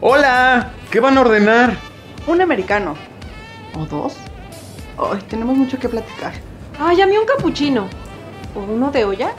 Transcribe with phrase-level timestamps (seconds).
[0.00, 1.76] Hola, ¿qué van a ordenar?
[2.28, 2.94] Un americano.
[3.74, 4.14] ¿O dos?
[4.96, 6.34] Ay, tenemos mucho que platicar.
[6.78, 7.88] Ay, a mí un capuchino.
[8.54, 9.34] ¿O uno de olla?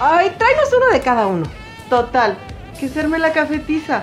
[0.00, 1.46] Ay, tráenos uno de cada uno.
[1.88, 2.36] Total,
[2.80, 4.02] que serme la cafetiza.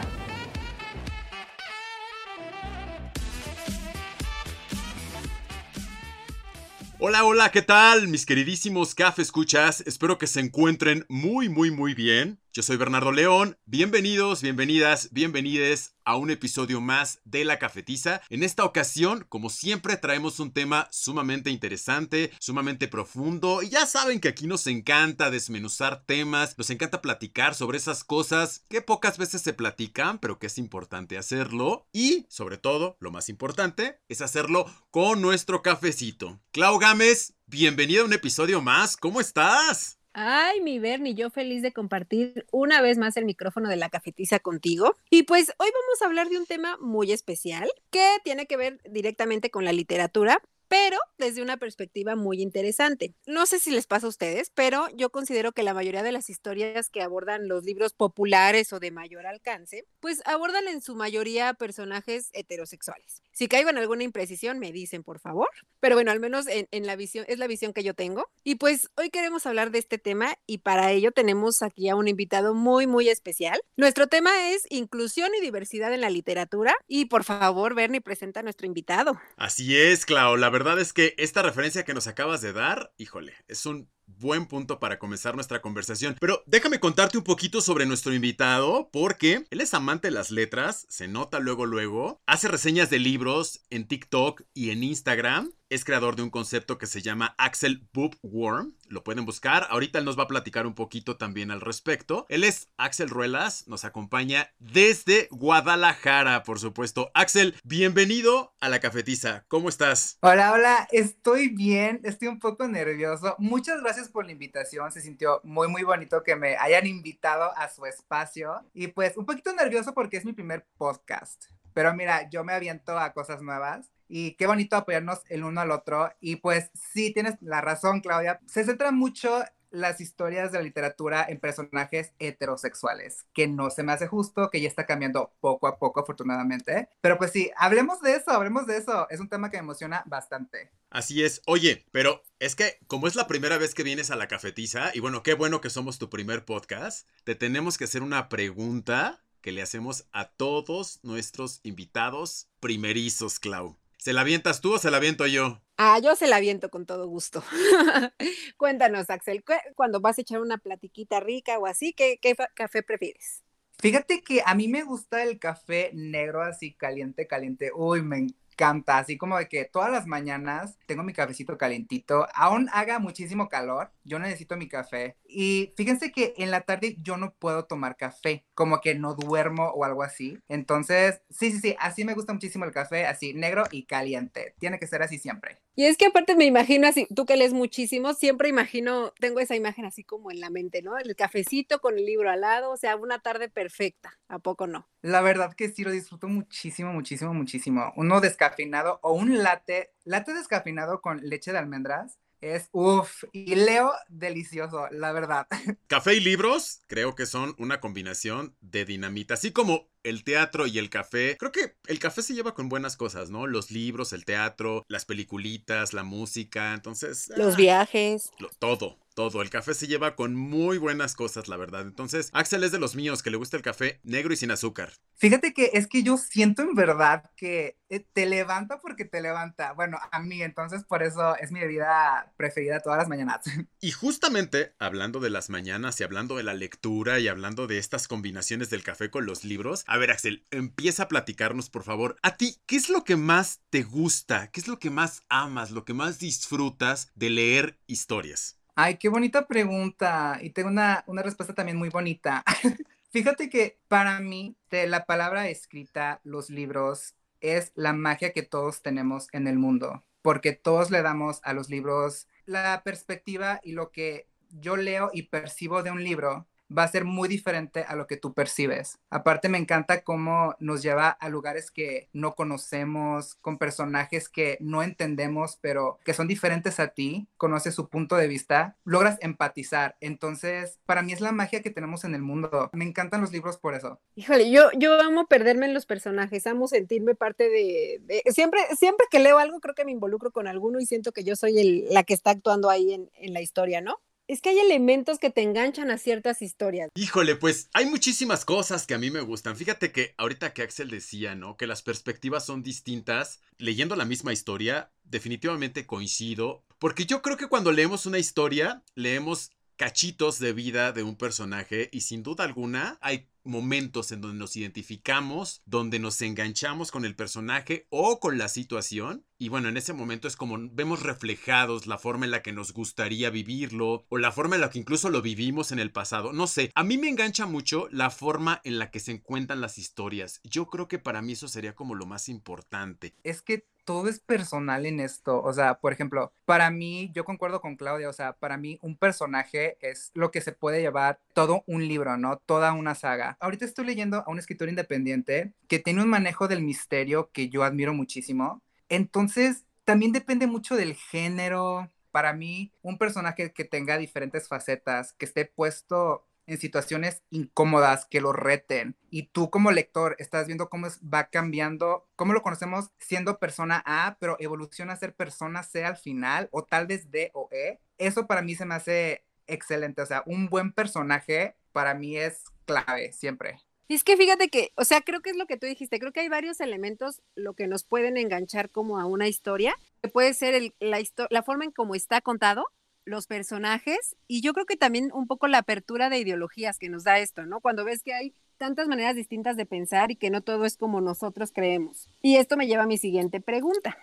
[6.98, 8.08] Hola, hola, ¿qué tal?
[8.08, 12.40] Mis queridísimos café escuchas, espero que se encuentren muy, muy, muy bien.
[12.56, 13.58] Yo soy Bernardo León.
[13.66, 18.22] Bienvenidos, bienvenidas, bienvenides a un episodio más de La Cafetiza.
[18.30, 23.64] En esta ocasión, como siempre, traemos un tema sumamente interesante, sumamente profundo.
[23.64, 28.64] Y ya saben que aquí nos encanta desmenuzar temas, nos encanta platicar sobre esas cosas
[28.70, 31.88] que pocas veces se platican, pero que es importante hacerlo.
[31.92, 36.40] Y, sobre todo, lo más importante, es hacerlo con nuestro cafecito.
[36.52, 38.96] Clau Gámez, bienvenida a un episodio más.
[38.96, 40.03] ¿Cómo estás?
[40.16, 44.40] Ay, mi Bernie, yo feliz de compartir una vez más el micrófono de la cafetiza
[44.40, 44.96] contigo.
[45.10, 48.80] Y pues hoy vamos a hablar de un tema muy especial que tiene que ver
[48.88, 53.16] directamente con la literatura, pero desde una perspectiva muy interesante.
[53.26, 56.30] No sé si les pasa a ustedes, pero yo considero que la mayoría de las
[56.30, 61.56] historias que abordan los libros populares o de mayor alcance, pues abordan en su mayoría
[61.56, 63.23] personajes heterosexuales.
[63.34, 65.50] Si caigo en alguna imprecisión, me dicen, por favor.
[65.80, 68.30] Pero bueno, al menos en, la visión, es la visión que yo tengo.
[68.44, 72.08] Y pues hoy queremos hablar de este tema y para ello tenemos aquí a un
[72.08, 73.60] invitado muy, muy especial.
[73.76, 76.76] Nuestro tema es inclusión y diversidad en la literatura.
[76.88, 79.20] Y por favor, Bernie, presenta a nuestro invitado.
[79.36, 80.38] Así es, Clau.
[80.38, 84.46] La verdad es que esta referencia que nos acabas de dar, híjole, es un buen
[84.46, 86.16] punto para comenzar nuestra conversación.
[86.20, 90.86] Pero déjame contarte un poquito sobre nuestro invitado, porque él es amante de las letras,
[90.90, 96.16] se nota luego luego, hace reseñas de libros en TikTok y en Instagram es creador
[96.16, 98.76] de un concepto que se llama Axel Bookworm.
[98.90, 99.66] Lo pueden buscar.
[99.72, 102.28] Ahorita él nos va a platicar un poquito también al respecto.
[102.30, 107.10] Él es Axel Ruelas, nos acompaña desde Guadalajara, por supuesto.
[107.16, 109.46] Axel, bienvenido a la cafetiza.
[109.48, 110.20] ¿Cómo estás?
[110.22, 113.36] Hola, hola, estoy bien, estoy un poco nervioso.
[113.40, 114.92] Muchas gracias por la invitación.
[114.92, 118.62] Se sintió muy, muy bonito que me hayan invitado a su espacio.
[118.76, 121.46] Y pues un poquito nervioso porque es mi primer podcast.
[121.74, 125.72] Pero mira, yo me aviento a cosas nuevas y qué bonito apoyarnos el uno al
[125.72, 126.12] otro.
[126.20, 128.40] Y pues sí, tienes la razón, Claudia.
[128.48, 129.44] Se centra mucho
[129.74, 134.62] las historias de la literatura en personajes heterosexuales, que no se me hace justo, que
[134.62, 136.90] ya está cambiando poco a poco, afortunadamente.
[137.02, 139.08] Pero pues sí, hablemos de eso, hablemos de eso.
[139.10, 140.70] Es un tema que me emociona bastante.
[140.92, 141.42] Así es.
[141.48, 145.00] Oye, pero es que como es la primera vez que vienes a la cafetiza, y
[145.00, 149.52] bueno, qué bueno que somos tu primer podcast, te tenemos que hacer una pregunta que
[149.52, 153.76] le hacemos a todos nuestros invitados primerizos, Clau.
[154.04, 155.62] ¿Se la avientas tú o se la aviento yo?
[155.78, 157.42] Ah, yo se la aviento con todo gusto.
[158.58, 163.46] Cuéntanos, Axel, cuando vas a echar una platiquita rica o así, ¿qué, ¿qué, café prefieres?
[163.80, 167.72] Fíjate que a mí me gusta el café negro así caliente, caliente.
[167.74, 172.70] Uy, me encanta, así como de que todas las mañanas tengo mi cafecito calentito, aún
[172.74, 175.16] haga muchísimo calor, yo necesito mi café.
[175.26, 179.70] Y fíjense que en la tarde yo no puedo tomar café, como que no duermo
[179.70, 180.40] o algo así.
[180.48, 184.56] Entonces, sí, sí, sí, así me gusta muchísimo el café, así negro y caliente.
[184.60, 185.58] Tiene que ser así siempre.
[185.76, 189.56] Y es que aparte me imagino así, tú que lees muchísimo, siempre imagino, tengo esa
[189.56, 190.98] imagen así como en la mente, ¿no?
[190.98, 194.88] El cafecito con el libro al lado, o sea, una tarde perfecta, ¿a poco no?
[195.02, 197.92] La verdad que sí, lo disfruto muchísimo, muchísimo, muchísimo.
[197.96, 203.92] Uno descafeinado o un latte, latte descafeinado con leche de almendras, es uff, y leo
[204.10, 205.48] delicioso, la verdad.
[205.88, 210.78] Café y libros creo que son una combinación de dinamita, así como el teatro y
[210.80, 211.38] el café.
[211.38, 213.48] Creo que el café se lleva con buenas cosas, ¿no?
[213.48, 217.32] Los libros, el teatro, las peliculitas, la música, entonces...
[217.36, 218.32] Los ah, viajes.
[218.40, 219.42] Lo, todo, todo.
[219.42, 221.82] El café se lleva con muy buenas cosas, la verdad.
[221.82, 224.94] Entonces, Axel es de los míos que le gusta el café negro y sin azúcar.
[225.16, 229.74] Fíjate que es que yo siento en verdad que eh, te levanta porque te levanta.
[229.74, 233.42] Bueno, a mí, entonces por eso es mi bebida preferida todas las mañanas.
[233.80, 238.08] Y justamente hablando de las mañanas y hablando de la lectura y hablando de estas
[238.08, 242.18] combinaciones del café con los libros, a ver, Axel, empieza a platicarnos, por favor.
[242.24, 244.50] A ti, ¿qué es lo que más te gusta?
[244.50, 245.70] ¿Qué es lo que más amas?
[245.70, 248.58] ¿Lo que más disfrutas de leer historias?
[248.74, 250.40] Ay, qué bonita pregunta.
[250.42, 252.44] Y tengo una, una respuesta también muy bonita.
[253.12, 259.28] Fíjate que para mí, la palabra escrita, los libros, es la magia que todos tenemos
[259.32, 264.28] en el mundo, porque todos le damos a los libros la perspectiva y lo que
[264.50, 268.18] yo leo y percibo de un libro va a ser muy diferente a lo que
[268.18, 269.00] tú percibes.
[269.10, 274.84] Aparte me encanta cómo nos lleva a lugares que no conocemos, con personajes que no
[274.84, 279.96] entendemos, pero que son diferentes a ti, conoces su punto de vista, logras empatizar.
[280.02, 282.70] Entonces, para mí es la magia que tenemos en el mundo.
[282.74, 284.00] Me encantan los libros por eso.
[284.16, 289.20] Híjole, yo, yo amo perderme en los personajes, amo sentirme parte de, siempre, siempre que
[289.20, 292.04] leo algo creo que me involucro con alguno y siento que yo soy el, la
[292.04, 294.00] que está actuando ahí en, en la historia, ¿no?
[294.28, 296.90] Es que hay elementos que te enganchan a ciertas historias.
[296.96, 299.58] Híjole, pues hay muchísimas cosas que a mí me gustan.
[299.58, 301.58] Fíjate que ahorita que Axel decía, ¿no?
[301.58, 307.48] Que las perspectivas son distintas, leyendo la misma historia, definitivamente coincido, porque yo creo que
[307.48, 312.98] cuando leemos una historia, leemos cachitos de vida de un personaje y sin duda alguna
[313.02, 318.48] hay momentos en donde nos identificamos, donde nos enganchamos con el personaje o con la
[318.48, 319.26] situación.
[319.38, 322.72] Y bueno, en ese momento es como vemos reflejados la forma en la que nos
[322.72, 326.32] gustaría vivirlo o la forma en la que incluso lo vivimos en el pasado.
[326.32, 329.78] No sé, a mí me engancha mucho la forma en la que se encuentran las
[329.78, 330.40] historias.
[330.44, 333.16] Yo creo que para mí eso sería como lo más importante.
[333.24, 335.42] Es que todo es personal en esto.
[335.42, 338.98] O sea, por ejemplo, para mí, yo concuerdo con Claudia, o sea, para mí un
[338.98, 342.38] personaje es lo que se puede llevar todo un libro, ¿no?
[342.38, 346.64] Toda una saga ahorita estoy leyendo a un escritor independiente que tiene un manejo del
[346.64, 348.62] misterio que yo admiro muchísimo.
[348.90, 351.90] Entonces, también depende mucho del género.
[352.12, 358.22] Para mí, un personaje que tenga diferentes facetas, que esté puesto en situaciones incómodas que
[358.22, 363.40] lo reten y tú como lector estás viendo cómo va cambiando, cómo lo conocemos siendo
[363.40, 367.50] persona A, pero evoluciona a ser persona C al final o tal vez D o
[367.52, 367.80] E.
[367.98, 372.44] Eso para mí se me hace excelente, o sea, un buen personaje para mí es
[372.66, 373.60] clave siempre.
[373.90, 376.22] Es que fíjate que, o sea, creo que es lo que tú dijiste, creo que
[376.22, 380.74] hay varios elementos lo que nos pueden enganchar como a una historia, que puede ser
[380.80, 381.00] la,
[381.30, 382.66] la forma en cómo está contado,
[383.06, 387.04] los personajes, y yo creo que también un poco la apertura de ideologías que nos
[387.04, 387.60] da esto, ¿no?
[387.60, 391.02] Cuando ves que hay tantas maneras distintas de pensar y que no todo es como
[391.02, 392.10] nosotros creemos.
[392.22, 393.98] Y esto me lleva a mi siguiente pregunta.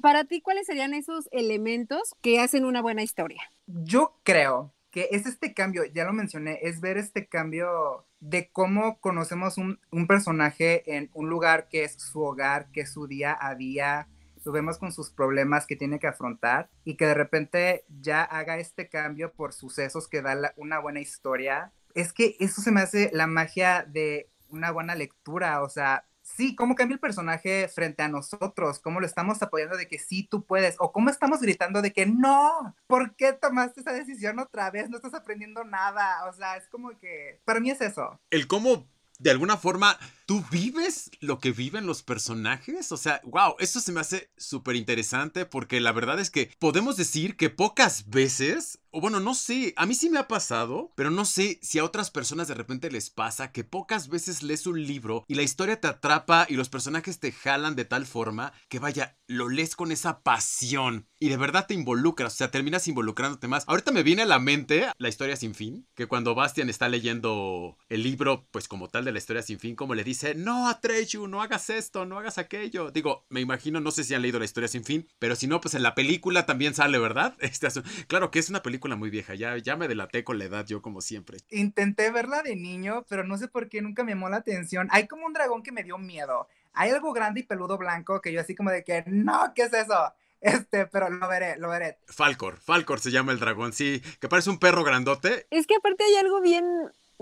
[0.00, 3.42] Para ti, ¿cuáles serían esos elementos que hacen una buena historia?
[3.66, 9.00] Yo creo que es este cambio, ya lo mencioné, es ver este cambio de cómo
[9.00, 13.54] conocemos un, personaje en un lugar que es su hogar, que es su día a
[13.54, 14.06] día,
[14.50, 18.88] vemos con sus problemas que tiene que afrontar y que de repente ya haga este
[18.88, 21.72] cambio por sucesos que da una buena historia.
[21.94, 26.54] Es que eso se me hace la magia de una buena lectura, o sea, sí,
[26.54, 30.44] cómo cambia el personaje frente a nosotros, cómo lo estamos apoyando de que sí, tú
[30.44, 34.88] puedes, o cómo estamos gritando de que no, ¿por qué tomaste esa decisión otra vez?
[34.88, 38.20] No estás aprendiendo nada, o sea, es como que, para mí es eso.
[38.30, 38.86] El cómo,
[39.18, 39.98] de alguna forma,
[40.32, 42.90] ¿Tú vives lo que viven los personajes?
[42.90, 46.96] O sea, wow, eso se me hace súper interesante porque la verdad es que podemos
[46.96, 51.10] decir que pocas veces, o bueno, no sé, a mí sí me ha pasado, pero
[51.10, 54.82] no sé si a otras personas de repente les pasa que pocas veces lees un
[54.82, 58.78] libro y la historia te atrapa y los personajes te jalan de tal forma que
[58.78, 63.48] vaya, lo lees con esa pasión y de verdad te involucras, o sea, terminas involucrándote
[63.48, 63.64] más.
[63.66, 67.76] Ahorita me viene a la mente la historia sin fin, que cuando Bastian está leyendo
[67.90, 71.26] el libro, pues como tal de la historia sin fin, como le dice, no, Atreyu,
[71.26, 72.90] no hagas esto, no hagas aquello.
[72.90, 75.60] Digo, me imagino, no sé si han leído la historia sin fin, pero si no,
[75.60, 77.34] pues en la película también sale, ¿verdad?
[77.40, 77.68] Este
[78.06, 80.82] claro que es una película muy vieja, ya, ya me delaté con la edad yo
[80.82, 81.38] como siempre.
[81.50, 84.88] Intenté verla de niño, pero no sé por qué nunca me llamó la atención.
[84.90, 86.48] Hay como un dragón que me dio miedo.
[86.72, 89.72] Hay algo grande y peludo blanco que yo así como de que, no, ¿qué es
[89.72, 90.12] eso?
[90.42, 91.98] Este, pero lo veré, lo veré.
[92.08, 95.46] Falcor, Falcor se llama el dragón, sí, que parece un perro grandote.
[95.50, 96.64] Es que aparte hay algo bien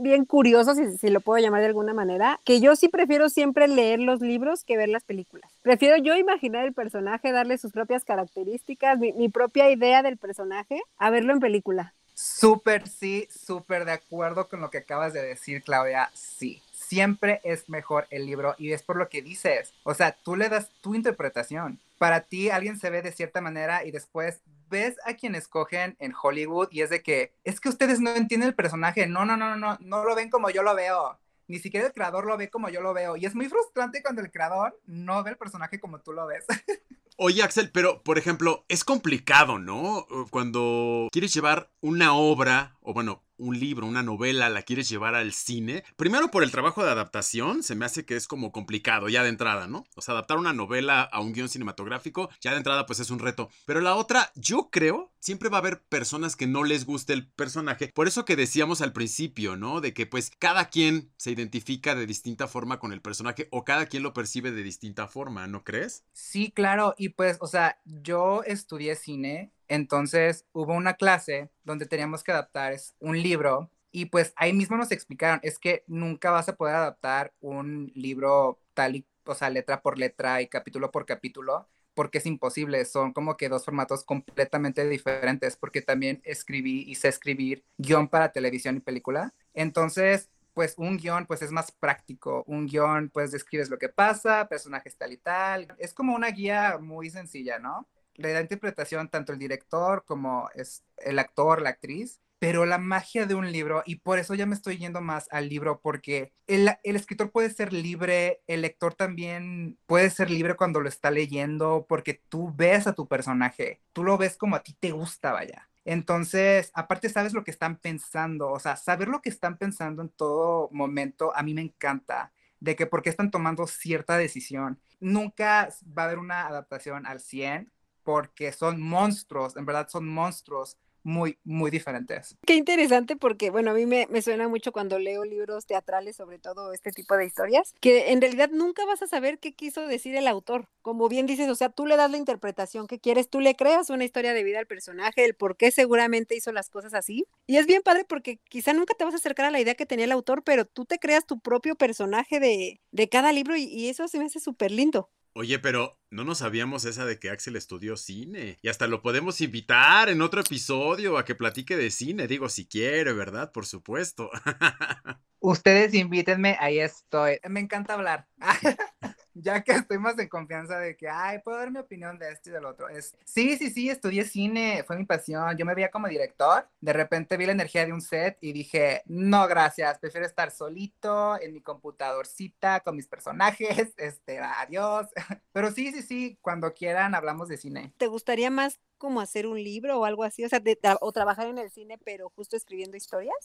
[0.01, 4.01] bien curioso, si, lo puedo llamar de alguna manera, que yo sí prefiero siempre leer
[4.01, 5.51] los libros que ver las películas.
[5.63, 10.81] Prefiero yo imaginar el personaje, darle sus propias características, mi, mi propia idea del personaje,
[10.99, 11.95] a verlo en película.
[12.15, 16.61] Súper, sí, súper de acuerdo con lo que acabas de decir, Claudia, sí.
[16.73, 19.73] Siempre es mejor el libro y es por lo que dices.
[19.85, 21.79] O sea, tú le das tu interpretación.
[21.99, 24.41] Para ti alguien se ve de cierta manera y después
[24.71, 28.49] ves a quien escogen en Hollywood y es de que es que ustedes no entienden
[28.49, 31.19] el personaje, no, no, no, no, no lo ven como yo lo veo.
[31.49, 33.17] Ni siquiera el creador lo ve como yo lo veo.
[33.17, 36.47] Y es muy frustrante cuando el creador no ve el personaje como tú lo ves.
[37.17, 40.07] Oye, Axel, pero por ejemplo, es complicado, ¿no?
[40.31, 45.33] Cuando quieres llevar una obra, o bueno, un libro, una novela, la quieres llevar al
[45.33, 49.23] cine, primero por el trabajo de adaptación, se me hace que es como complicado ya
[49.23, 49.87] de entrada, ¿no?
[49.97, 53.19] O sea, adaptar una novela a un guion cinematográfico, ya de entrada pues es un
[53.19, 53.51] reto.
[53.67, 57.29] Pero la otra, yo creo, siempre va a haber personas que no les guste el
[57.29, 57.91] personaje.
[57.95, 59.81] Por eso que decíamos al principio, ¿no?
[59.81, 63.87] De que pues cada quien se identifica de distinta forma con el personaje o cada
[63.87, 66.05] quien lo percibe de distinta forma, ¿no crees?
[66.13, 66.95] Sí, claro.
[66.99, 72.77] Y pues, o sea, yo estudié cine entonces hubo una clase donde teníamos que adaptar
[73.01, 77.35] un libro Y pues ahí mismo nos explicaron, es que nunca vas a poder adaptar
[77.41, 82.27] un libro tal y, o sea, letra por letra y capítulo por capítulo, porque es
[82.27, 88.09] imposible, son como que dos formatos completamente diferentes, porque también escribí y sé escribir guion
[88.09, 89.35] para televisión y película.
[89.55, 94.49] Entonces, pues un guion pues es más práctico, un guion pues describes lo que pasa,
[94.49, 97.89] personajes tal y tal, es como una guía muy sencilla, ¿no?
[98.21, 103.27] Le da interpretación tanto el director como es el actor, la actriz, pero la magia
[103.27, 106.71] de un libro, y por eso ya me estoy yendo más al libro, porque el,
[106.83, 111.87] el, escritor puede ser libre, el lector también puede ser libre cuando lo está leyendo,
[111.89, 115.69] porque tú ves a tu personaje, tú lo ves como a ti te gusta, vaya.
[115.85, 120.09] Entonces, aparte sabes lo que están pensando, o sea, saber lo que están pensando en
[120.11, 124.81] todo momento, a mí me encanta, de que por qué están tomando cierta decisión.
[125.01, 127.73] Nunca va a haber una adaptación al 100
[128.11, 132.37] porque son monstruos, en verdad son monstruos muy, muy diferentes.
[132.45, 136.73] Qué interesante porque, bueno, a mí me, suena mucho cuando leo libros teatrales, sobre todo
[136.73, 140.27] este tipo de historias, que en realidad nunca vas a saber qué quiso decir el
[140.27, 140.67] autor.
[140.83, 143.91] Como bien dices, o sea, tú le das la interpretación que quieres, tú le creas
[143.91, 147.27] una historia de vida al personaje, el por qué seguramente hizo las cosas así.
[147.47, 149.87] Y es bien padre porque quizá nunca te vas a acercar a la idea que
[149.87, 153.63] tenía el autor, pero tú te creas tu propio personaje de, de cada libro y,
[153.63, 155.09] y eso se me hace súper lindo.
[155.33, 158.59] Oye, pero no nos sabíamos esa de que Axel estudió cine.
[158.63, 162.27] Y hasta lo podemos invitar en otro episodio a que platique de cine.
[162.27, 163.53] Digo, si quiere, ¿verdad?
[163.53, 164.31] Por supuesto.
[165.39, 167.39] Ustedes invítenme, ahí estoy.
[167.49, 168.27] Me encanta hablar.
[169.35, 172.51] ya que estoy más en confianza de que, ay, puedo dar mi opinión de esto
[172.51, 172.89] y del otro.
[172.89, 175.57] Es, sí, sí, sí, estudié cine, fue mi pasión.
[175.57, 176.69] Yo me veía como director.
[176.81, 181.41] De repente vi la energía de un set y dije, no, gracias, prefiero estar solito
[181.41, 183.95] en mi computadorcita con mis personajes.
[184.01, 185.09] Este, adiós.
[185.53, 187.93] Pero sí, sí, sí, cuando quieran hablamos de cine.
[187.99, 190.45] ¿Te gustaría más como hacer un libro o algo así?
[190.45, 193.37] O sea, de, o trabajar en el cine, pero justo escribiendo historias.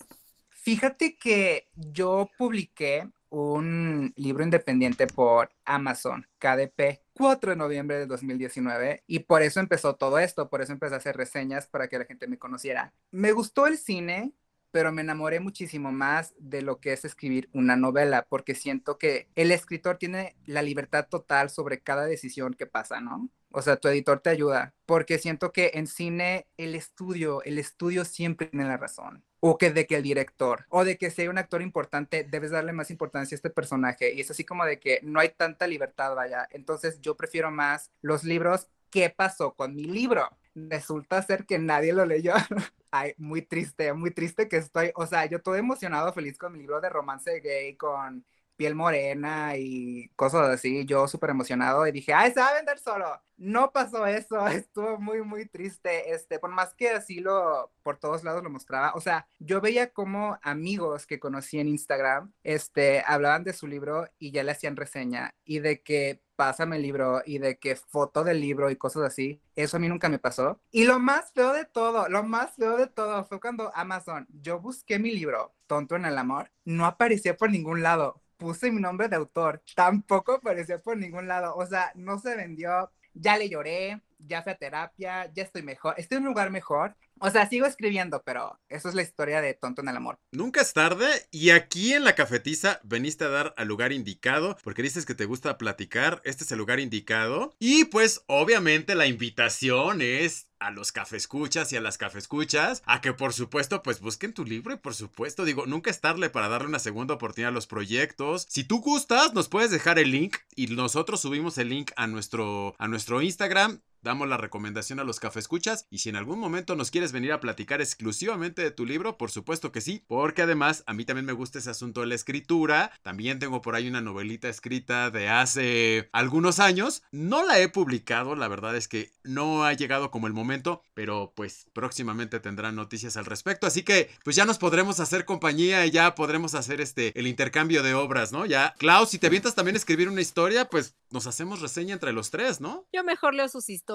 [0.50, 9.04] Fíjate que yo publiqué un libro independiente por Amazon, KDP, 4 de noviembre de 2019,
[9.08, 12.06] y por eso empezó todo esto, por eso empecé a hacer reseñas para que la
[12.06, 12.94] gente me conociera.
[13.12, 14.34] Me gustó el cine,
[14.72, 19.28] pero me enamoré muchísimo más de lo que es escribir una novela, porque siento que
[19.36, 23.30] el escritor tiene la libertad total sobre cada decisión que pasa, ¿no?
[23.52, 28.06] O sea, tu editor te ayuda, porque siento que en cine el estudio, el estudio
[28.06, 31.38] siempre tiene la razón o que de que el director, o de que sea un
[31.38, 34.12] actor importante, debes darle más importancia a este personaje.
[34.12, 36.48] Y es así como de que no hay tanta libertad, vaya.
[36.50, 38.70] Entonces yo prefiero más los libros.
[38.90, 40.28] ¿Qué pasó con mi libro?
[40.56, 42.34] Resulta ser que nadie lo leyó.
[42.90, 46.58] Ay, muy triste, muy triste que estoy, o sea, yo todo emocionado, feliz con mi
[46.58, 48.26] libro de romance gay, con
[48.56, 52.80] piel morena y cosas así, yo súper emocionado y dije, ay, se va a vender
[52.80, 53.22] solo.
[53.38, 58.24] No pasó eso, estuvo muy, muy triste, este, por más que así lo, por todos
[58.24, 63.44] lados lo mostraba, o sea, yo veía como amigos que conocí en Instagram, este, hablaban
[63.44, 67.38] de su libro y ya le hacían reseña y de que pásame el libro y
[67.40, 69.42] de que foto del libro y cosas así.
[69.56, 70.60] Eso a mí nunca me pasó.
[70.72, 74.60] Y lo más feo de todo, lo más feo de todo fue cuando Amazon, yo
[74.60, 79.08] busqué mi libro, Tonto en el Amor, no aparecía por ningún lado puse mi nombre
[79.08, 84.02] de autor, tampoco apareció por ningún lado, o sea, no se vendió, ya le lloré,
[84.20, 86.96] ya fui a terapia, ya estoy mejor, estoy en un lugar mejor.
[87.20, 90.20] O sea, sigo escribiendo, pero eso es la historia de Tonto en el Amor.
[90.32, 94.84] Nunca es tarde y aquí en la cafetiza veniste a dar al lugar indicado porque
[94.84, 97.56] dices que te gusta platicar, este es el lugar indicado.
[97.60, 103.14] Y pues obviamente la invitación es a los cafescuchas y a las cafescuchas a que
[103.14, 106.68] por supuesto pues busquen tu libro y por supuesto digo nunca es tarde para darle
[106.68, 110.68] una segunda oportunidad a los proyectos si tú gustas nos puedes dejar el link y
[110.68, 115.88] nosotros subimos el link a nuestro a nuestro Instagram damos la recomendación a los cafescuchas
[115.90, 119.32] y si en algún momento nos quieres venir a platicar exclusivamente de tu libro, por
[119.32, 122.92] supuesto que sí, porque además a mí también me gusta ese asunto de la escritura,
[123.02, 128.36] también tengo por ahí una novelita escrita de hace algunos años, no la he publicado,
[128.36, 133.18] la verdad es que no ha llegado como el momento, pero pues próximamente tendrán noticias
[133.18, 137.12] al respecto, así que pues ya nos podremos hacer compañía y ya podremos hacer este
[137.20, 138.46] el intercambio de obras, ¿no?
[138.46, 142.14] Ya, Klaus, si te avientas también a escribir una historia, pues nos hacemos reseña entre
[142.14, 142.86] los tres, ¿no?
[142.94, 143.95] Yo mejor leo sus historias.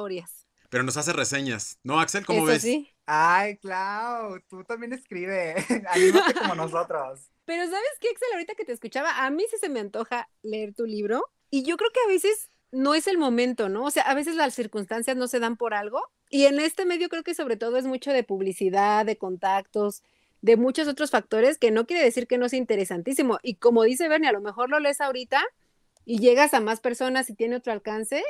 [0.71, 1.79] Pero nos hace reseñas.
[1.83, 2.25] ¿No, Axel?
[2.25, 2.63] ¿Cómo Eso ves?
[2.63, 2.91] Sí.
[3.07, 5.55] Ay, Clau, tú también escribe.
[5.89, 7.29] Anímate como nosotros.
[7.45, 8.29] Pero ¿sabes qué, Axel?
[8.33, 11.25] Ahorita que te escuchaba, a mí sí se me antoja leer tu libro.
[11.51, 13.85] Y yo creo que a veces no es el momento, ¿no?
[13.85, 16.01] O sea, a veces las circunstancias no se dan por algo.
[16.29, 20.05] Y en este medio creo que sobre todo es mucho de publicidad, de contactos,
[20.41, 23.39] de muchos otros factores que no quiere decir que no sea interesantísimo.
[23.43, 25.43] Y como dice Bernie, a lo mejor lo lees ahorita
[26.05, 28.23] y llegas a más personas y tiene otro alcance.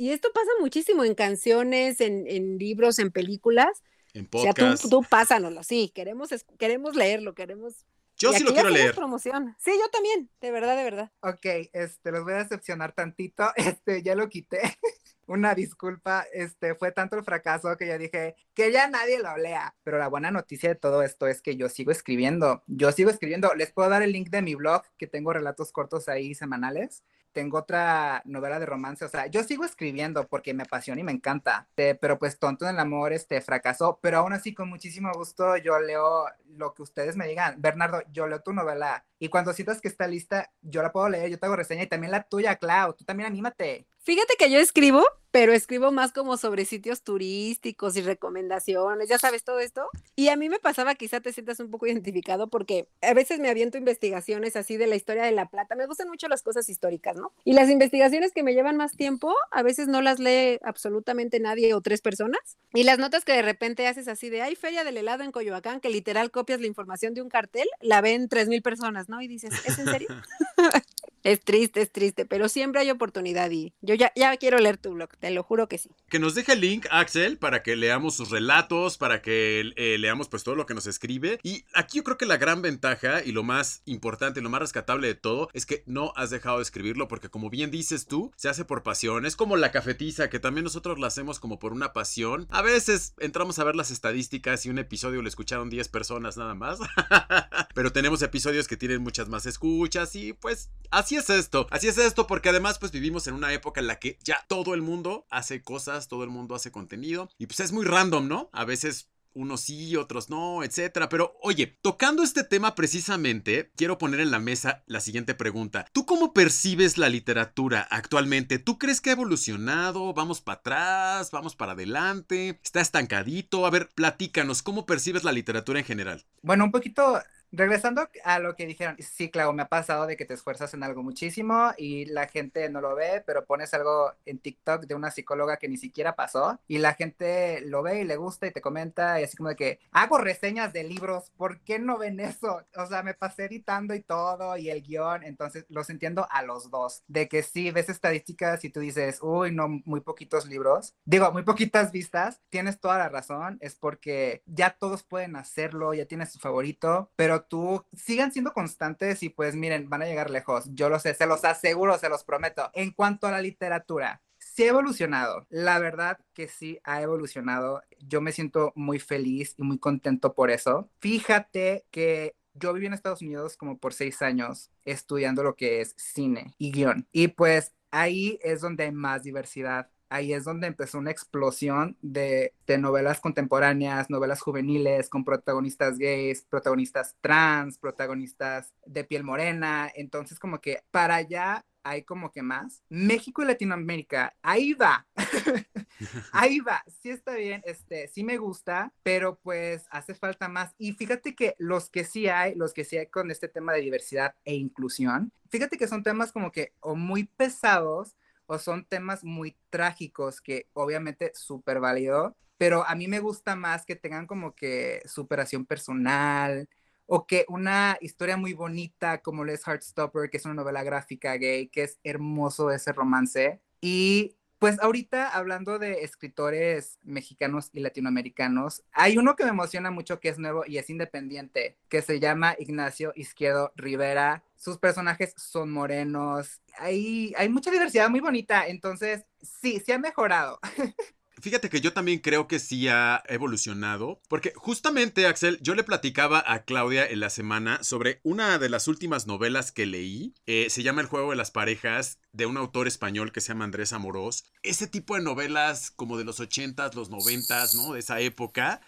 [0.00, 3.82] Y esto pasa muchísimo en canciones, en, en libros, en películas.
[4.14, 4.82] En O sea, podcast.
[4.84, 7.84] tú, tú pásanoslo, sí, queremos, es- queremos leerlo, queremos...
[8.16, 8.94] Yo y sí lo quiero leer.
[8.94, 9.54] promoción.
[9.58, 11.10] Sí, yo también, de verdad, de verdad.
[11.20, 13.50] Ok, este, los voy a decepcionar tantito.
[13.56, 14.60] Este, ya lo quité.
[15.26, 19.74] Una disculpa, este, fue tanto el fracaso que yo dije que ya nadie lo lea.
[19.84, 22.62] Pero la buena noticia de todo esto es que yo sigo escribiendo.
[22.66, 23.54] Yo sigo escribiendo.
[23.54, 27.04] Les puedo dar el link de mi blog, que tengo relatos cortos ahí semanales.
[27.32, 31.12] Tengo otra novela de romance, o sea, yo sigo escribiendo porque me apasiona y me
[31.12, 35.10] encanta, Eh, pero pues Tonto en el Amor, este, fracasó, pero aún así con muchísimo
[35.14, 37.60] gusto yo leo lo que ustedes me digan.
[37.60, 41.30] Bernardo, yo leo tu novela y cuando sientas que está lista, yo la puedo leer,
[41.30, 43.86] yo te hago reseña y también la tuya, Clau, tú también anímate.
[44.02, 49.44] Fíjate que yo escribo, pero escribo más como sobre sitios turísticos y recomendaciones, ya sabes
[49.44, 49.88] todo esto.
[50.16, 53.50] Y a mí me pasaba, quizá te sientas un poco identificado, porque a veces me
[53.50, 55.74] aviento investigaciones así de la historia de La Plata.
[55.76, 57.32] Me gustan mucho las cosas históricas, ¿no?
[57.44, 61.74] Y las investigaciones que me llevan más tiempo, a veces no las lee absolutamente nadie
[61.74, 62.40] o tres personas.
[62.72, 65.80] Y las notas que de repente haces así de, hay feria del helado en Coyoacán,
[65.80, 69.20] que literal copias la información de un cartel, la ven tres mil personas, ¿no?
[69.20, 70.08] Y dices, ¿es en serio?
[71.22, 75.10] Es triste, es triste, pero siempre hay oportunidad y yo ya, quiero leer tu blog,
[75.18, 75.90] te lo juro que sí.
[76.08, 80.28] Que nos deje el link, Axel, para que leamos sus relatos, para que eh, leamos
[80.28, 81.38] pues todo lo que nos escribe.
[81.42, 85.08] Y aquí yo creo que la gran ventaja y lo más importante, lo más rescatable
[85.08, 88.48] de todo, es que no has dejado de escribirlo porque como bien dices tú, se
[88.48, 89.26] hace por pasión.
[89.26, 92.46] Es como la cafetiza, que también nosotros la hacemos como por una pasión.
[92.50, 96.54] A veces entramos a ver las estadísticas y un episodio lo escucharon 10 personas nada
[96.54, 96.78] más.
[97.74, 101.66] Pero tenemos episodios que tienen muchas más escuchas y pues así es esto.
[101.70, 104.74] Así es esto porque además pues vivimos en una época en la que ya todo
[104.74, 108.50] el mundo hace cosas, todo el mundo hace contenido y pues es muy random, ¿no?
[108.52, 111.08] A veces unos sí, otros no, etcétera.
[111.08, 115.86] Pero oye, tocando este tema precisamente, quiero poner en la mesa la siguiente pregunta.
[115.92, 118.58] ¿Tú cómo percibes la literatura actualmente?
[118.58, 120.12] ¿Tú crees que ha evolucionado?
[120.14, 121.30] ¿Vamos para atrás?
[121.30, 122.60] ¿Vamos para adelante?
[122.62, 123.66] ¿Está estancadito?
[123.66, 126.24] A ver, platícanos, ¿cómo percibes la literatura en general?
[126.42, 127.20] Bueno, un poquito
[127.52, 130.82] regresando a lo que dijeron, sí, claro, me ha pasado de que te esfuerzas en
[130.82, 135.10] algo muchísimo y la gente no lo ve, pero pones algo en TikTok de una
[135.10, 138.60] psicóloga que ni siquiera pasó y la gente lo ve y le gusta y te
[138.60, 142.62] comenta y así como de que hago reseñas de libros, ¿por qué no ven eso?
[142.76, 146.70] O sea, me pasé editando y todo y el guion, entonces los entiendo a los
[146.70, 151.32] dos, de que sí, ves estadísticas y tú dices, uy, no, muy poquitos libros, digo,
[151.32, 156.32] muy poquitas vistas, tienes toda la razón, es porque ya todos pueden hacerlo, ya tienes
[156.32, 160.64] tu favorito, pero tú sigan siendo constantes y pues miren, van a llegar lejos.
[160.74, 162.70] Yo lo sé, se los aseguro, se los prometo.
[162.74, 165.46] En cuanto a la literatura, sí ha evolucionado.
[165.50, 167.82] La verdad que sí ha evolucionado.
[168.00, 170.90] Yo me siento muy feliz y muy contento por eso.
[171.00, 175.94] Fíjate que yo viví en Estados Unidos como por seis años estudiando lo que es
[175.96, 177.06] cine y guion.
[177.12, 182.52] Y pues ahí es donde hay más diversidad ahí es donde empezó una explosión de,
[182.78, 189.90] novelas contemporáneas, novelas juveniles con protagonistas gays, protagonistas trans, protagonistas de piel morena.
[189.94, 192.84] Entonces, como que para allá hay como que más.
[192.88, 195.06] México y Latinoamérica, ahí va.
[196.32, 196.84] ahí va.
[197.02, 200.74] Sí está bien, este, sí me gusta, pero pues hace falta más.
[200.78, 203.80] Y fíjate que los que sí hay, los que sí hay con este tema de
[203.80, 208.16] diversidad e inclusión, fíjate que son temas como que o muy pesados
[208.50, 213.86] o son temas muy trágicos que obviamente súper válido, pero a mí me gusta más
[213.86, 216.68] que tengan como que superación personal
[217.06, 221.68] o que una historia muy bonita como Les Heartstopper, que es una novela gráfica gay,
[221.68, 223.60] que es hermoso ese romance.
[223.80, 230.20] Y pues ahorita hablando de escritores mexicanos y latinoamericanos, hay uno que me emociona mucho
[230.20, 234.44] que es nuevo y es independiente, que se llama Ignacio Izquierdo Rivera.
[234.56, 240.60] Sus personajes son morenos, hay, hay mucha diversidad muy bonita, entonces sí, sí ha mejorado.
[241.40, 246.42] Fíjate que yo también creo que sí ha evolucionado, porque justamente, Axel, yo le platicaba
[246.46, 250.34] a Claudia en la semana sobre una de las últimas novelas que leí.
[250.46, 253.64] Eh, se llama El juego de las parejas, de un autor español que se llama
[253.64, 254.44] Andrés Amorós.
[254.62, 257.94] Ese tipo de novelas como de los 80s, los 90s, ¿no?
[257.94, 258.80] De esa época.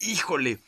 [0.00, 0.58] Híjole,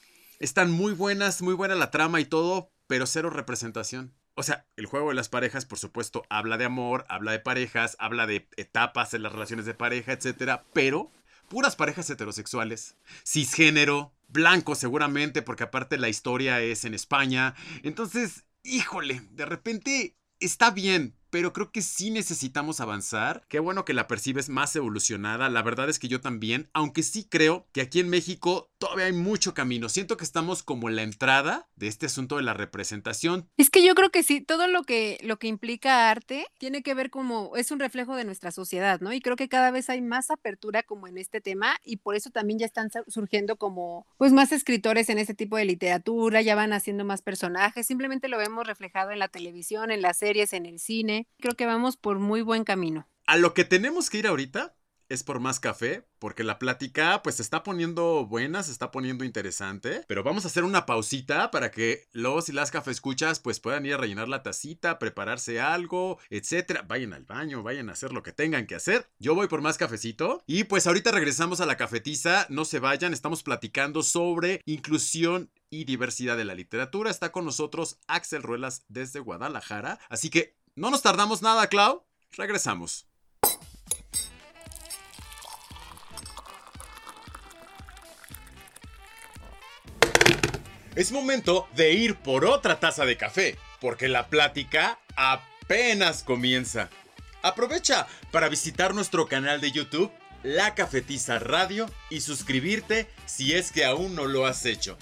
[0.41, 4.15] están muy buenas, muy buena la trama y todo, pero cero representación.
[4.35, 7.97] O sea, el juego de las parejas, por supuesto, habla de amor, habla de parejas,
[7.99, 11.11] habla de etapas en las relaciones de pareja, etcétera, pero
[11.49, 17.55] puras parejas heterosexuales, cisgénero, blanco seguramente, porque aparte la historia es en España.
[17.83, 23.45] Entonces, híjole, de repente está bien, pero creo que sí necesitamos avanzar.
[23.49, 25.49] Qué bueno que la percibes más evolucionada.
[25.49, 29.13] La verdad es que yo también, aunque sí creo que aquí en México todavía hay
[29.13, 29.89] mucho camino.
[29.89, 33.49] Siento que estamos como en la entrada de este asunto de la representación.
[33.57, 36.95] Es que yo creo que sí, todo lo que, lo que implica arte tiene que
[36.95, 39.13] ver como, es un reflejo de nuestra sociedad, ¿no?
[39.13, 42.31] Y creo que cada vez hay más apertura como en este tema y por eso
[42.31, 46.73] también ya están surgiendo como, pues más escritores en este tipo de literatura, ya van
[46.73, 50.79] haciendo más personajes, simplemente lo vemos reflejado en la televisión, en las series, en el
[50.79, 51.27] cine.
[51.39, 53.09] Creo que vamos por muy buen camino.
[53.27, 54.75] A lo que tenemos que ir ahorita
[55.09, 59.25] es por más café, porque la plática pues se está poniendo buena, se está poniendo
[59.25, 63.61] interesante, pero vamos a hacer una pausita para que los y las café escuchas pues
[63.61, 66.83] puedan ir a rellenar la tacita, prepararse algo, etcétera.
[66.83, 69.09] Vayan al baño, vayan a hacer lo que tengan que hacer.
[69.19, 73.13] Yo voy por más cafecito y pues ahorita regresamos a la cafetiza, no se vayan,
[73.13, 77.11] estamos platicando sobre inclusión y diversidad de la literatura.
[77.11, 82.05] Está con nosotros Axel Ruelas desde Guadalajara, así que no nos tardamos nada, Clau.
[82.33, 83.09] Regresamos.
[90.99, 96.91] Es momento de ir por otra taza de café, porque la plática apenas comienza.
[97.41, 100.11] Aprovecha para visitar nuestro canal de YouTube,
[100.43, 104.99] La Cafetiza Radio, y suscribirte si es que aún no lo has hecho.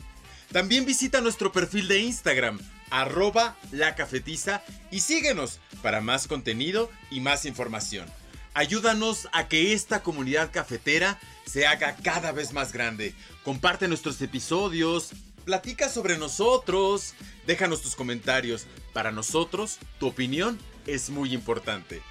[0.52, 7.20] También visita nuestro perfil de Instagram, arroba La Cafetiza, y síguenos para más contenido y
[7.20, 8.06] más información.
[8.52, 13.14] Ayúdanos a que esta comunidad cafetera se haga cada vez más grande.
[13.44, 15.12] Comparte nuestros episodios,
[15.46, 17.14] platica sobre nosotros,
[17.46, 18.66] déjanos tus comentarios.
[18.92, 22.02] Para nosotros, tu opinión es muy importante.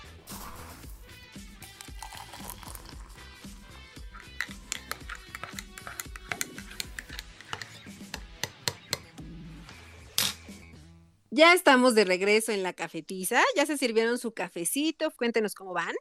[11.29, 15.93] Ya estamos de regreso en la cafetiza, ya se sirvieron su cafecito, cuéntenos cómo van.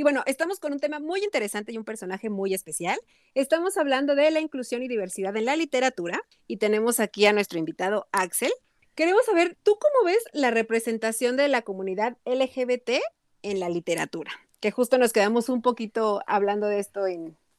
[0.00, 2.98] Y bueno, estamos con un tema muy interesante y un personaje muy especial.
[3.34, 7.58] Estamos hablando de la inclusión y diversidad en la literatura y tenemos aquí a nuestro
[7.58, 8.50] invitado Axel.
[8.94, 12.92] Queremos saber, ¿tú cómo ves la representación de la comunidad LGBT
[13.42, 14.30] en la literatura?
[14.58, 17.02] Que justo nos quedamos un poquito hablando de esto